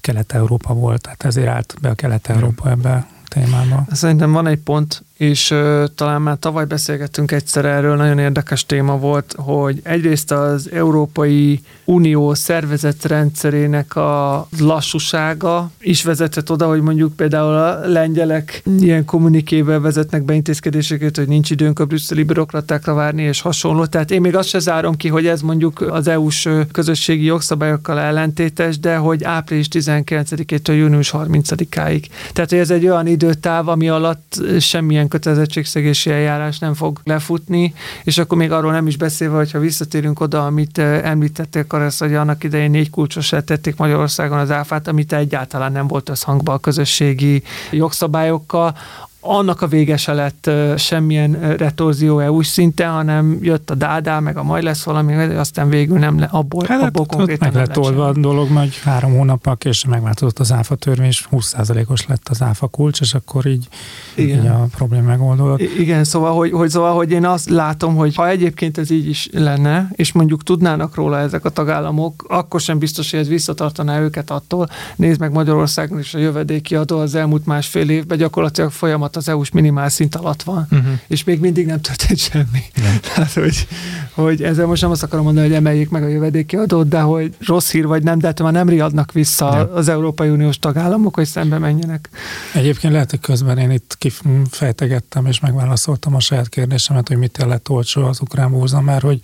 [0.00, 3.84] Kelet-Európa volt, tehát ezért állt be a Kelet-Európa ebbe témába.
[3.90, 8.98] Szerintem van egy pont, és uh, talán már tavaly beszélgettünk egyszer erről, nagyon érdekes téma
[8.98, 17.54] volt, hogy egyrészt az Európai Unió szervezetrendszerének a lassúsága is vezetett oda, hogy mondjuk például
[17.54, 23.40] a lengyelek ilyen kommunikével vezetnek be intézkedéseket, hogy nincs időnk a brüsszeli bürokratákra várni, és
[23.40, 23.86] hasonló.
[23.86, 28.78] Tehát én még azt se zárom ki, hogy ez mondjuk az EU-s közösségi jogszabályokkal ellentétes,
[28.78, 32.04] de hogy április 19-től június 30-áig.
[32.32, 38.18] Tehát, hogy ez egy olyan időtáv, ami alatt semmilyen kötelezettségszegési eljárás nem fog lefutni, és
[38.18, 42.44] akkor még arról nem is beszélve, hogyha visszatérünk oda, amit eh, említettél, Karesz, hogy annak
[42.44, 48.76] idején négy kulcsosra tették Magyarországon az áfát, amit egyáltalán nem volt összhangban a közösségi jogszabályokkal,
[49.24, 54.42] annak a vége se lett semmilyen retorzió EU-s szinten, hanem jött a dádá, meg a
[54.42, 58.12] majd lesz valami, aztán végül nem le, abból, hát, abból konkrétan meg lett oldva a
[58.12, 63.00] dolog, majd három hónappal később megváltozott az áfa törvény, és 20%-os lett az áfa kulcs,
[63.00, 63.68] és akkor így,
[64.14, 64.38] Igen.
[64.38, 65.60] így a probléma megoldódott.
[65.60, 69.28] Igen, szóval hogy, hogy, szóval, hogy én azt látom, hogy ha egyébként ez így is
[69.32, 74.30] lenne, és mondjuk tudnának róla ezek a tagállamok, akkor sem biztos, hogy ez visszatartaná őket
[74.30, 74.68] attól.
[74.96, 79.28] Nézd meg Magyarországon is a jövedéki adó az elmúlt másfél évben gyakorlatilag folyamat alatt az
[79.28, 80.92] EU-s minimál szint alatt van, uh-huh.
[81.06, 82.64] és még mindig nem történt semmi.
[83.00, 83.66] Tehát, hogy,
[84.10, 87.34] hogy ezzel most nem azt akarom mondani, hogy emeljék meg a jövedéki adót, de hogy
[87.46, 89.74] rossz hír vagy nem, de hát már nem riadnak vissza ja.
[89.74, 92.08] az Európai Uniós tagállamok, hogy szembe menjenek.
[92.54, 97.68] Egyébként lehet, hogy közben én itt kifejtegettem és megválaszoltam a saját kérdésemet, hogy mit lett
[97.68, 99.20] olcsó az ukrán búza, mert hogy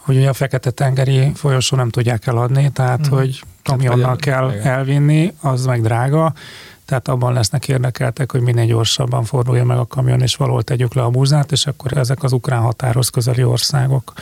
[0.00, 3.16] hogy a Fekete-tengeri folyosó nem tudják eladni, tehát mm.
[3.16, 6.32] hogy kamionnal kell elvinni, az meg drága,
[6.90, 11.02] tehát abban lesznek érdekeltek, hogy minél gyorsabban fordulja meg a kamion, és valahol tegyük le
[11.02, 14.12] a búzát, és akkor ezek az ukrán határhoz közeli országok,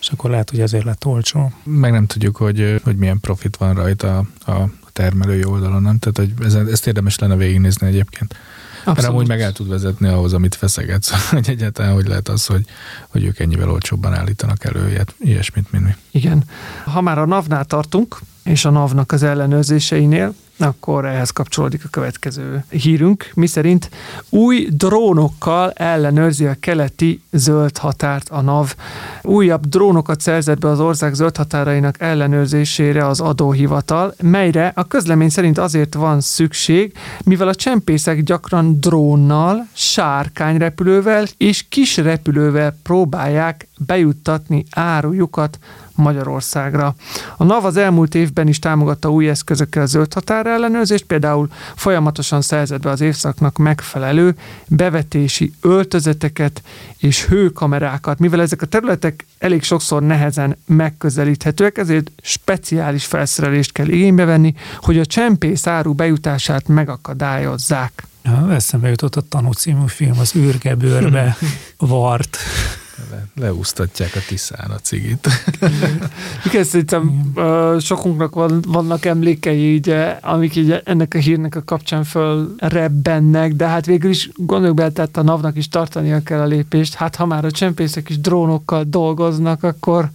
[0.00, 1.52] és akkor lehet, hogy ezért lett olcsó.
[1.62, 4.52] Meg nem tudjuk, hogy, hogy milyen profit van rajta a
[4.92, 5.98] termelői oldalon, nem?
[5.98, 8.34] Tehát, hogy ez, ezt érdemes lenne végignézni egyébként.
[8.84, 8.96] Abszolút.
[8.96, 12.64] Mert amúgy meg el tud vezetni ahhoz, amit feszegetsz, hogy egyáltalán hogy lehet az, hogy,
[13.08, 15.94] hogy ők ennyivel olcsóbban állítanak elő ilyet, ilyesmit, mint mi.
[16.10, 16.44] Igen.
[16.84, 22.64] Ha már a NAV-nál tartunk, és a NAV-nak az ellenőrzéseinél, akkor ehhez kapcsolódik a következő
[22.68, 23.90] hírünk, miszerint
[24.28, 28.74] új drónokkal ellenőrzi a keleti zöld határt a NAV.
[29.22, 35.58] Újabb drónokat szerzett be az ország zöld határainak ellenőrzésére az adóhivatal, melyre a közlemény szerint
[35.58, 36.92] azért van szükség,
[37.24, 45.58] mivel a csempészek gyakran drónnal, sárkányrepülővel és kis repülővel próbálják bejuttatni árujukat
[45.94, 46.94] Magyarországra.
[47.36, 52.82] A NAV az elmúlt évben is támogatta új eszközökkel a zöld határellenőrzést, például folyamatosan szerzett
[52.82, 54.34] be az évszaknak megfelelő
[54.66, 56.62] bevetési öltözeteket
[56.98, 58.18] és hőkamerákat.
[58.18, 64.98] Mivel ezek a területek elég sokszor nehezen megközelíthetőek, ezért speciális felszerelést kell igénybe venni, hogy
[64.98, 68.06] a csempész áru bejutását megakadályozzák.
[68.50, 71.36] Eszembe jutott a Tanú című film, az űrgebőrbe
[71.76, 72.38] vart
[73.10, 75.28] Le, leúsztatják a tiszán a cigit.
[76.46, 77.32] Igen, szerintem
[77.80, 83.66] sokunknak van, vannak emlékei, így, amik így ennek a hírnek a kapcsán föl rebbennek, de
[83.66, 86.94] hát végül is gondoljuk be, tehát a NAV-nak is tartania kell a lépést.
[86.94, 90.10] Hát ha már a csempészek is drónokkal dolgoznak, akkor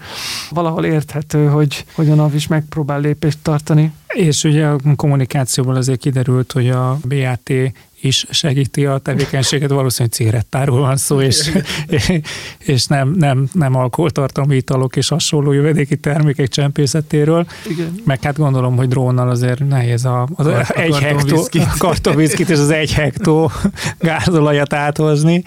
[0.49, 3.93] valahol érthető, hogy, hogy a NAV is megpróbál lépést tartani.
[4.17, 7.51] És ugye a kommunikációból azért kiderült, hogy a BAT
[8.01, 11.51] is segíti a tevékenységet, valószínűleg cigarettáról van szó, és,
[12.73, 17.47] és nem, nem, nem alkoholtartalmi italok és hasonló jövedéki termékek csempészetéről.
[17.69, 17.95] Igen.
[18.05, 22.69] Meg hát gondolom, hogy drónnal azért nehéz a, az a egy hektó, kartonviszkit és az
[22.69, 23.51] egy hektó
[23.99, 25.43] gázolajat áthozni.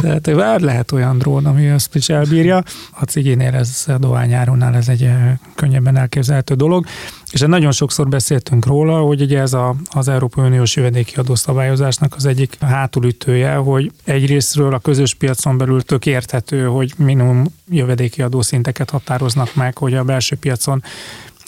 [0.00, 2.62] Tehát lehet olyan drón, ami ezt is elbírja.
[2.90, 5.10] A cigénél ez a dohányárunál ez egy
[5.54, 6.86] könnyebben elképzelhető dolog.
[7.32, 12.26] És nagyon sokszor beszéltünk róla, hogy ugye ez a, az Európai Uniós jövedéki adószabályozásnak az
[12.26, 19.54] egyik hátulütője, hogy egyrésztről a közös piacon belül tök érthető, hogy minimum jövedéki adószinteket határoznak
[19.54, 20.82] meg, hogy a belső piacon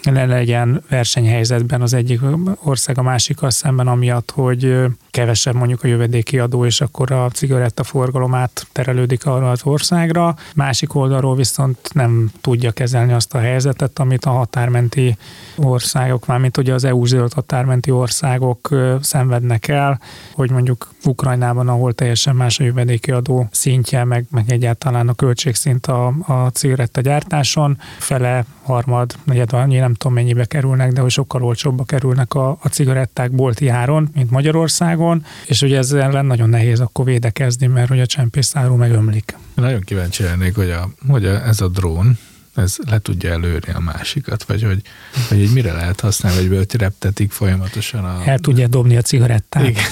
[0.02, 2.20] ne legyen versenyhelyzetben az egyik
[2.62, 4.76] ország a másikkal szemben, amiatt, hogy
[5.10, 10.36] kevesebb mondjuk a jövedéki adó, és akkor a cigaretta forgalomát terelődik arra az országra.
[10.54, 15.16] Másik oldalról viszont nem tudja kezelni azt a helyzetet, amit a határmenti
[15.56, 18.68] országok, mármint ugye az EU zöld határmenti országok
[19.00, 20.00] szenvednek el,
[20.34, 25.86] hogy mondjuk Ukrajnában, ahol teljesen más a jövedéki adó szintje, meg, meg egyáltalán a költségszint
[25.86, 29.50] a, a cigaretta gyártáson, fele, harmad, negyed,
[29.90, 34.30] nem tudom mennyibe kerülnek, de hogy sokkal olcsóbbak kerülnek a, a cigaretták bolti áron, mint
[34.30, 39.36] Magyarországon, és ugye ezzel ellen nagyon nehéz akkor védekezni, mert hogy a csempészáru megömlik.
[39.54, 42.18] Nagyon kíváncsi lennék, hogy, a, hogy a, ez a drón,
[42.54, 44.82] ez le tudja előrni a másikat, vagy hogy,
[45.28, 48.22] hogy így mire lehet használni, vagy hogy reptetik folyamatosan a...
[48.24, 49.68] El tudja dobni a cigarettát.
[49.68, 49.84] Igen.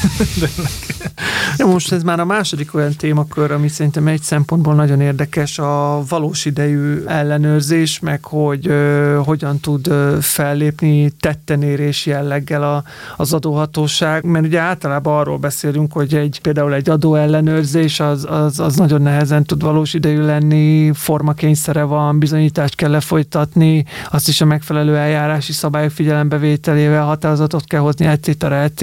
[1.59, 6.03] ja, most ez már a második olyan témakör, ami szerintem egy szempontból nagyon érdekes, a
[6.09, 12.85] valós idejű ellenőrzés, meg hogy ö, hogyan tud ö, fellépni tettenérés jelleggel a,
[13.17, 18.77] az adóhatóság, mert ugye általában arról beszélünk, hogy egy például egy adóellenőrzés az, az, az
[18.77, 24.45] nagyon nehezen tud valós idejű lenni, formakényszere van, bizonyít bizonyítást kell lefolytatni, azt is a
[24.45, 28.45] megfelelő eljárási szabályok figyelembevételével határozatot kell hozni, etc.
[28.45, 28.83] etc.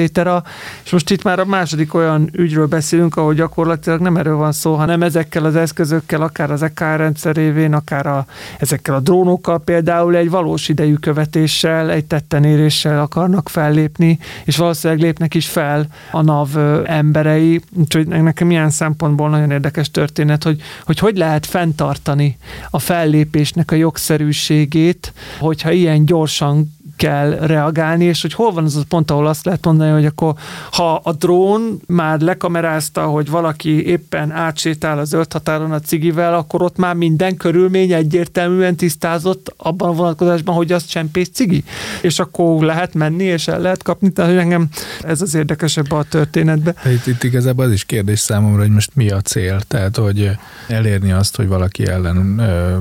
[0.84, 4.73] És most itt már a második olyan ügyről beszélünk, ahol gyakorlatilag nem erről van szó,
[4.73, 8.25] hanem ezekkel az eszközökkel, akár az EK rendszer révén, akár a,
[8.60, 15.34] ezekkel a drónokkal például egy valós idejű követéssel, egy tettenéréssel akarnak fellépni, és valószínűleg lépnek
[15.34, 21.17] is fel a NAV emberei, úgyhogy nekem milyen szempontból nagyon érdekes történet, hogy hogy, hogy
[21.17, 22.38] lehet fenntartani
[22.69, 28.75] a fellépés döntésnek a jogszerűségét, hogyha ilyen gyorsan kell reagálni, és hogy hol van az
[28.75, 30.34] a pont, ahol azt lehet mondani, hogy akkor
[30.71, 36.62] ha a drón már lekamerázta, hogy valaki éppen átsétál az zöld határon a cigivel, akkor
[36.62, 41.63] ott már minden körülmény egyértelműen tisztázott abban a vonatkozásban, hogy az csempész cigi.
[42.01, 44.12] És akkor lehet menni, és el lehet kapni.
[44.12, 44.67] Tehát engem
[45.01, 46.75] ez az érdekesebb a történetben.
[46.86, 49.60] Itt, itt igazából az is kérdés számomra, hogy most mi a cél.
[49.67, 50.31] Tehát, hogy
[50.67, 52.77] elérni azt, hogy valaki ellen ö,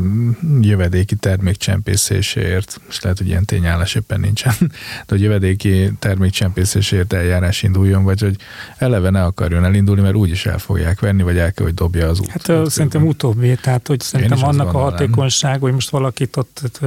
[0.61, 8.05] jövedéki termékcsempészésért, és lehet, hogy ilyen tényállás éppen nincsen, de hogy jövedéki termékcsempészésért eljárás induljon,
[8.05, 8.37] vagy hogy
[8.79, 12.21] eleve ne akarjon elindulni, mert úgyis el fogják venni, vagy el kell, hogy dobja az
[12.21, 12.29] út.
[12.29, 16.81] Hát szerintem utóbbi, tehát hogy szerintem annak a hatékonyság, hogy most valakit ott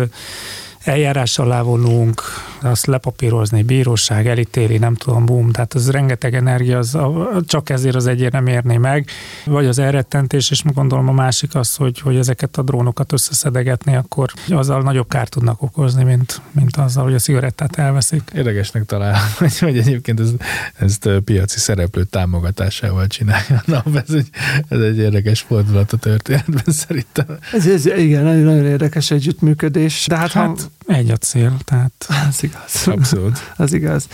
[0.88, 2.22] eljárás alá vonunk,
[2.62, 6.98] azt lepapírozni, bíróság elítéli, nem tudom, bum, tehát az rengeteg energia, az,
[7.46, 9.10] csak ezért az egyért nem érné meg,
[9.46, 14.32] vagy az elrettentés, és gondolom a másik az, hogy, hogy ezeket a drónokat összeszedegetni, akkor
[14.50, 18.32] azzal nagyobb kárt tudnak okozni, mint, mint azzal, hogy a cigarettát elveszik.
[18.36, 20.30] Érdekesnek talál, hogy, hogy egyébként ez,
[20.76, 23.64] ezt piaci szereplő támogatásával csinálja.
[23.66, 24.30] Na, ez egy,
[24.68, 27.26] ez egy érdekes fordulat a történetben szerintem.
[27.54, 30.06] Ez, ez igen, nagyon, nagyon érdekes együttműködés.
[30.08, 32.08] De hát, hát ha egy a cél, tehát...
[32.28, 32.88] Az igaz.
[32.88, 33.54] Abszolút.
[33.58, 34.08] az igaz.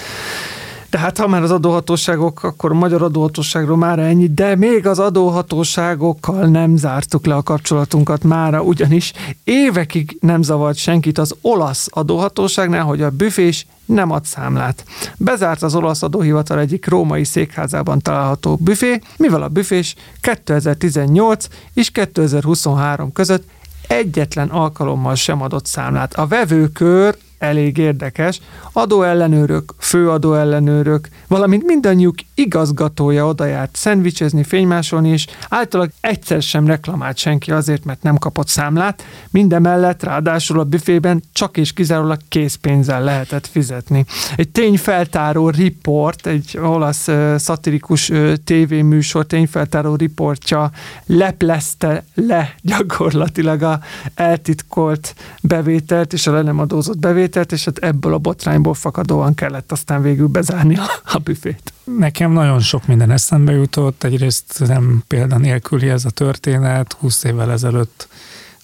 [0.93, 4.99] De hát ha már az adóhatóságok, akkor a magyar adóhatóságról már ennyi, de még az
[4.99, 12.83] adóhatóságokkal nem zártuk le a kapcsolatunkat mára, ugyanis évekig nem zavart senkit az olasz adóhatóságnál,
[12.83, 14.85] hogy a büfés nem ad számlát.
[15.17, 23.11] Bezárt az olasz adóhivatal egyik római székházában található büfé, mivel a büfés 2018 és 2023
[23.11, 23.43] között
[23.87, 26.13] egyetlen alkalommal sem adott számlát.
[26.13, 28.39] A vevőkör elég érdekes.
[28.71, 37.51] Adóellenőrök, főadóellenőrök, valamint mindannyiuk igazgatója oda járt szendvicsezni, fénymásolni, és általában egyszer sem reklamált senki
[37.51, 39.03] azért, mert nem kapott számlát.
[39.29, 44.05] Mindemellett ráadásul a büfében csak és kizárólag készpénzzel lehetett fizetni.
[44.35, 50.71] Egy tényfeltáró riport, egy olasz uh, szatirikus uh, tévéműsor tényfeltáró riportja
[51.05, 53.79] leplezte le gyakorlatilag a
[54.15, 59.71] eltitkolt bevételt és a le nem adózott bevételt, és hát ebből a botrányból fakadóan kellett
[59.71, 61.73] aztán végül bezárni a, a büfét.
[61.83, 67.51] Nekem nagyon sok minden eszembe jutott, egyrészt nem példa nélküli ez a történet, 20 évvel
[67.51, 68.07] ezelőtt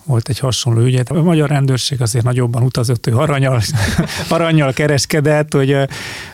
[0.03, 1.09] volt egy hasonló ügyet.
[1.09, 3.61] A magyar rendőrség azért nagyobban utazott, hogy aranyal,
[4.30, 5.78] aranyal kereskedett, hogy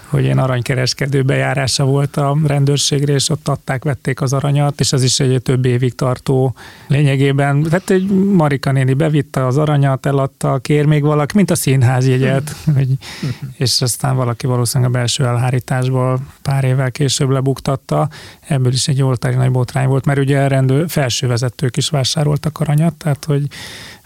[0.07, 5.03] hogy én aranykereskedő bejárása volt a rendőrségre, és ott adták, vették az aranyat, és ez
[5.03, 6.55] is egy több évig tartó
[6.87, 7.63] lényegében.
[7.63, 12.55] Tehát egy Marika néni bevitte az aranyat, eladta, kér még valaki, mint a színház jegyet,
[12.75, 12.87] hogy,
[13.57, 18.09] és aztán valaki valószínűleg a belső elhárításból pár évvel később lebuktatta.
[18.47, 22.93] Ebből is egy oltári nagy botrány volt, mert ugye rendőr, felső vezetők is vásároltak aranyat,
[22.93, 23.47] tehát hogy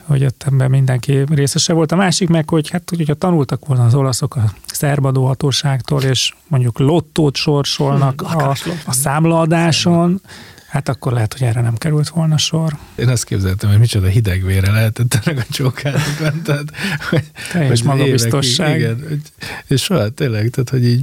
[0.09, 1.91] hogy ott ebben mindenki részese volt.
[1.91, 4.43] A másik meg, hogy hát, hogyha tanultak volna az olaszok a
[4.79, 8.53] szerbadó hatóságtól, és mondjuk lottót sorsolnak hmm, a,
[8.85, 10.21] a számlaadáson,
[10.69, 12.77] Hát akkor lehet, hogy erre nem került volna sor.
[12.95, 16.41] Én azt képzeltem, hogy micsoda hidegvére lehetett ennek a csókának.
[16.43, 16.71] tehát,
[17.09, 18.79] hogy, Teljes magabiztosság.
[18.79, 19.21] Igen, hogy,
[19.67, 21.01] és soha tényleg, tehát, hogy így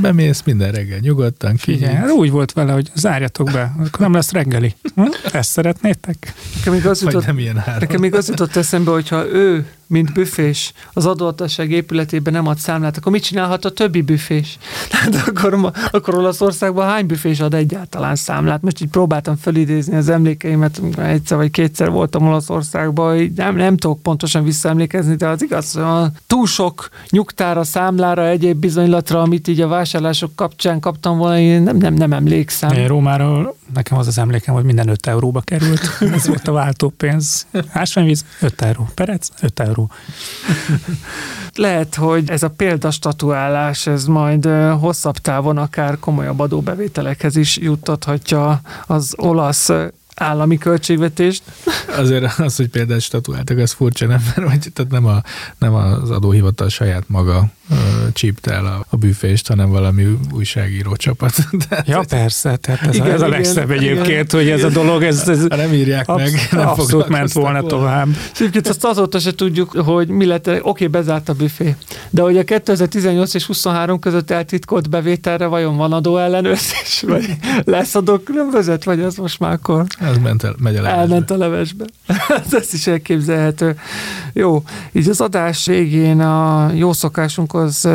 [0.00, 1.72] bemész minden reggel nyugodtan ki.
[1.72, 4.74] Igen, hát úgy volt vele, hogy zárjatok be, akkor nem lesz reggeli.
[4.94, 5.02] Hm?
[5.32, 6.34] Ezt szeretnétek?
[6.56, 10.72] Nekem még az jutott, nem ilyen nekem még az jutott eszembe, hogyha ő mint büfés
[10.92, 14.58] az adóhatóság épületében nem ad számlát, akkor mit csinálhat a többi büfés?
[14.90, 18.62] Tehát akkor, akkor Olaszországban hány büfés ad egyáltalán számlát?
[18.62, 24.02] Most így próbáltam felidézni az emlékeimet, egyszer vagy kétszer voltam Olaszországban, így nem, nem tudok
[24.02, 25.84] pontosan visszaemlékezni, de az igaz, hogy
[26.26, 31.76] túl sok nyugtára, számlára, egyéb bizonylatra, amit így a vásárlások kapcsán kaptam volna, én nem,
[31.76, 32.86] nem, nem emlékszem.
[32.86, 35.80] Rómáról nekem az az emlékem, hogy minden 5 euróba került.
[36.14, 37.46] Ez volt a váltópénz.
[37.72, 38.88] Ásványvíz 5 euró.
[38.94, 39.90] Perec 5 euró.
[41.54, 44.44] Lehet, hogy ez a példastatuálás, ez majd
[44.80, 49.70] hosszabb távon akár komolyabb adóbevételekhez is juttathatja az olasz
[50.18, 51.42] állami költségvetést.
[51.96, 54.22] Azért az, hogy például statuáltak, az furcsa, nem?
[54.24, 55.22] Mert vagy, tehát nem, a,
[55.58, 57.50] nem az adóhivatal saját maga
[58.12, 61.34] csípte el a, a büfést, hanem valami újságíró csapat.
[61.68, 64.44] Tehát, ja, persze, tehát ez, igen, a, ez a legszebb igen, egyébként, igen.
[64.44, 67.62] hogy ez a dolog, ez, ez ha nem írják absz- meg, nem abszolút ment volna
[67.62, 68.08] tovább.
[68.32, 71.76] És egyébként azt azóta se tudjuk, hogy mi lett, oké, okay, bezárt a büfé,
[72.10, 77.94] de hogy a 2018 és 23 között eltitkolt bevételre vajon van adó ellenőrzés, vagy lesz
[78.52, 79.84] vezet, vagy az most már akkor?
[80.08, 81.04] Ez ment el, megy a levesbe.
[81.06, 81.88] Elment a levesbe.
[82.50, 83.78] Ez is elképzelhető.
[84.32, 87.88] Jó, így az adás végén a jó szokásunk az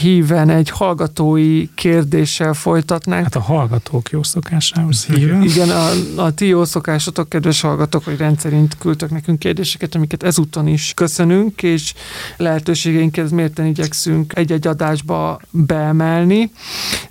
[0.00, 3.22] híven egy hallgatói kérdéssel folytatnánk.
[3.22, 5.42] Hát a hallgatók jó szokásához híven.
[5.42, 10.66] Igen, a, a ti jó szokásotok, kedves hallgatók, hogy rendszerint küldtök nekünk kérdéseket, amiket ezúton
[10.66, 11.94] is köszönünk, és
[12.36, 16.50] lehetőségeinket mérten igyekszünk egy-egy adásba beemelni.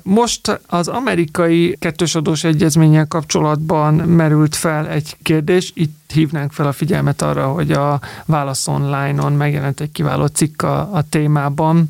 [0.02, 6.72] Most az amerikai kettős adós egyezménnyel kapcsolatban merült fel egy kérdés, itt hívnánk fel a
[6.72, 11.90] figyelmet arra, hogy a Válasz Online-on megjelent egy kiváló cikk a, a témában,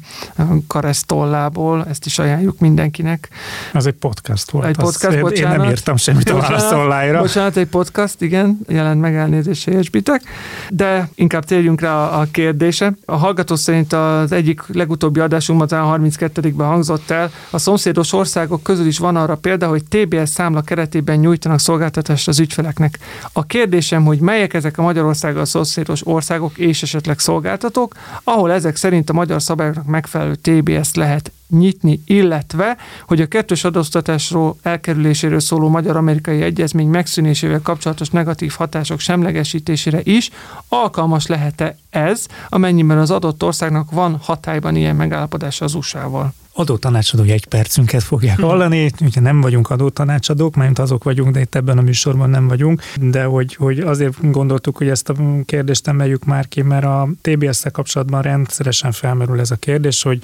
[0.68, 3.30] Karesztollából, ezt is ajánljuk mindenkinek.
[3.74, 4.66] Az egy podcast volt.
[4.66, 5.54] Egy podcast, bocsánat.
[5.54, 7.20] Én nem írtam semmit a Válasz Online-ra.
[7.20, 10.22] Bocsánat, egy podcast, igen, jelent meg elnézést, értsbitek.
[10.70, 12.94] De inkább térjünk rá a, a kérdése.
[13.06, 18.86] A hallgató szerint az egyik legutóbbi adásunkban, a 32-ben hangzott el, a szomszédos országok közül
[18.86, 23.00] is van arra példa, hogy TBS számla keretében nyújtanak szolgáltatást az ügyfeleknek.
[23.34, 29.10] A kérdésem, hogy melyek ezek a Magyarországgal szomszédos országok és esetleg szolgáltatók, ahol ezek szerint
[29.10, 36.42] a magyar szabályoknak megfelelő TBS-t lehet nyitni, illetve, hogy a kettős adóztatásról elkerüléséről szóló magyar-amerikai
[36.42, 40.30] egyezmény megszűnésével kapcsolatos negatív hatások semlegesítésére is
[40.68, 47.46] alkalmas lehet-e ez, amennyiben az adott országnak van hatályban ilyen megállapodása az USA-val adótanácsadói egy
[47.46, 52.30] percünket fogják hallani, ugye nem vagyunk adótanácsadók, mert azok vagyunk, de itt ebben a műsorban
[52.30, 56.86] nem vagyunk, de hogy, hogy azért gondoltuk, hogy ezt a kérdést emeljük már ki, mert
[56.86, 60.24] a TBS-szel kapcsolatban rendszeresen felmerül ez a kérdés, hogy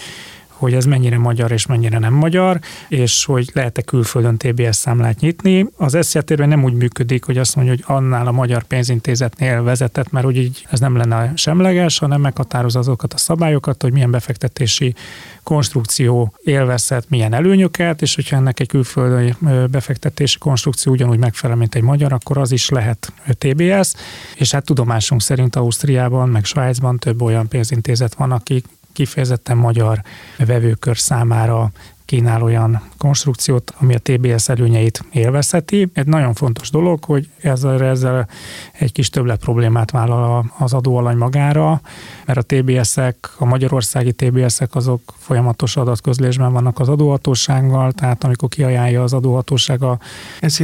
[0.62, 5.66] hogy ez mennyire magyar és mennyire nem magyar, és hogy lehet-e külföldön TBS számlát nyitni.
[5.78, 10.26] Az SZIA nem úgy működik, hogy azt mondja, hogy annál a magyar pénzintézetnél vezetett, mert
[10.26, 14.96] úgy így ez nem lenne semleges, hanem meghatároz azokat a szabályokat, hogy milyen befektetési
[15.44, 19.34] konstrukció élvezhet milyen előnyöket, és hogyha ennek egy külföldi
[19.72, 23.94] befektetési konstrukció ugyanúgy megfelel, mint egy magyar, akkor az is lehet TBS,
[24.36, 30.02] és hát tudomásunk szerint Ausztriában, meg Svájcban több olyan pénzintézet van, akik kifejezetten magyar
[30.38, 31.72] vevőkör számára
[32.12, 35.90] kínál olyan konstrukciót, ami a TBS előnyeit élvezheti.
[35.94, 38.28] Egy nagyon fontos dolog, hogy ezzel, ezzel
[38.72, 41.82] egy kis többlet problémát vállal az adóalany magára,
[42.26, 49.04] mert a TBS-ek, a magyarországi TBS-ek azok folyamatos adatközlésben vannak az adóhatósággal, tehát amikor kiajánlja
[49.04, 50.00] az adóhatóság a,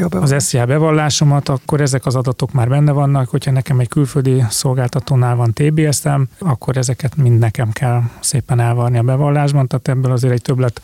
[0.09, 5.35] az SZIA bevallásomat, akkor ezek az adatok már benne vannak, hogyha nekem egy külföldi szolgáltatónál
[5.35, 10.41] van TBS-em, akkor ezeket mind nekem kell szépen elvarni a bevallásban, tehát ebből azért egy
[10.41, 10.81] többlet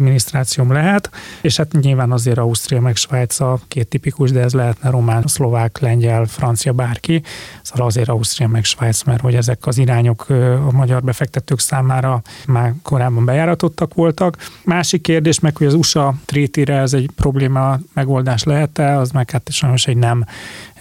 [0.00, 4.90] adminisztrációm lehet, és hát nyilván azért Ausztria meg Svájc a két tipikus, de ez lehetne
[4.90, 7.22] román, szlovák, lengyel, francia, bárki.
[7.62, 10.26] Szóval azért Ausztria meg Svájc, mert hogy ezek az irányok
[10.68, 14.36] a magyar befektetők számára már korábban bejáratottak voltak.
[14.64, 19.52] Másik kérdés meg, hogy az USA trétire ez egy probléma megoldás lehet-e, az meg hát
[19.52, 20.24] sajnos egy nem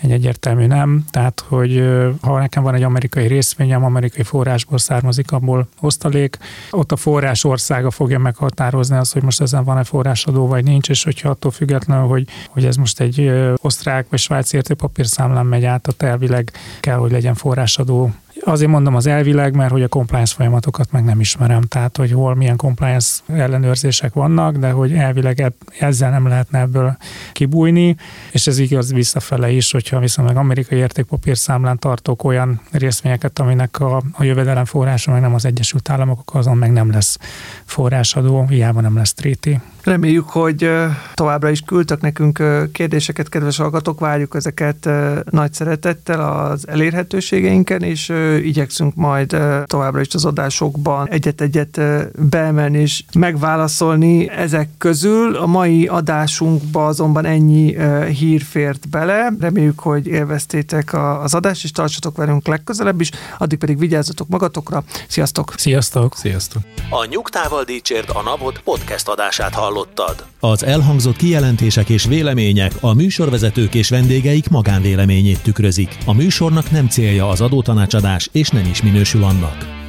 [0.01, 1.05] egy egyértelmű nem.
[1.09, 1.83] Tehát, hogy
[2.21, 6.37] ha nekem van egy amerikai részvényem, amerikai forrásból származik, abból osztalék,
[6.71, 11.03] ott a forrás országa fogja meghatározni azt, hogy most ezen van-e forrásadó, vagy nincs, és
[11.03, 16.01] hogyha attól függetlenül, hogy, hogy ez most egy osztrák vagy svájci értékpapírszámlán megy át, ott
[16.01, 18.11] elvileg kell, hogy legyen forrásadó
[18.41, 22.35] Azért mondom az elvileg, mert hogy a compliance folyamatokat meg nem ismerem, tehát hogy hol
[22.35, 26.97] milyen compliance ellenőrzések vannak, de hogy elvileg ezzel nem lehetne ebből
[27.31, 27.95] kibújni,
[28.31, 34.01] és ez igaz visszafele is, hogyha viszont meg amerikai értékpapírszámlán tartok olyan részvényeket, aminek a,
[34.11, 37.17] a jövedelem forrása meg nem az Egyesült Államok, azon meg nem lesz
[37.65, 39.59] forrásadó, hiába nem lesz tréti.
[39.89, 40.69] Reméljük, hogy
[41.13, 44.89] továbbra is küldtek nekünk kérdéseket, kedves hallgatók, várjuk ezeket
[45.29, 48.13] nagy szeretettel az elérhetőségeinken, és
[48.43, 51.81] igyekszünk majd továbbra is az adásokban egyet-egyet
[52.29, 55.35] beemelni és megválaszolni ezek közül.
[55.35, 59.33] A mai adásunkba azonban ennyi hír fért bele.
[59.39, 63.11] Reméljük, hogy élveztétek az adást, és tartsatok velünk legközelebb is.
[63.37, 64.83] Addig pedig vigyázzatok magatokra.
[65.07, 65.53] Sziasztok!
[65.57, 66.15] Sziasztok!
[66.15, 66.61] Sziasztok!
[66.89, 70.25] A Nyugtával Dícsért a Napot podcast adását hallottad.
[70.39, 75.97] Az elhangzott kijelentések és vélemények a műsorvezetők és vendégeik magánvéleményét tükrözik.
[76.05, 79.88] A műsornak nem célja az adótanácsadás, és nem is minősül annak.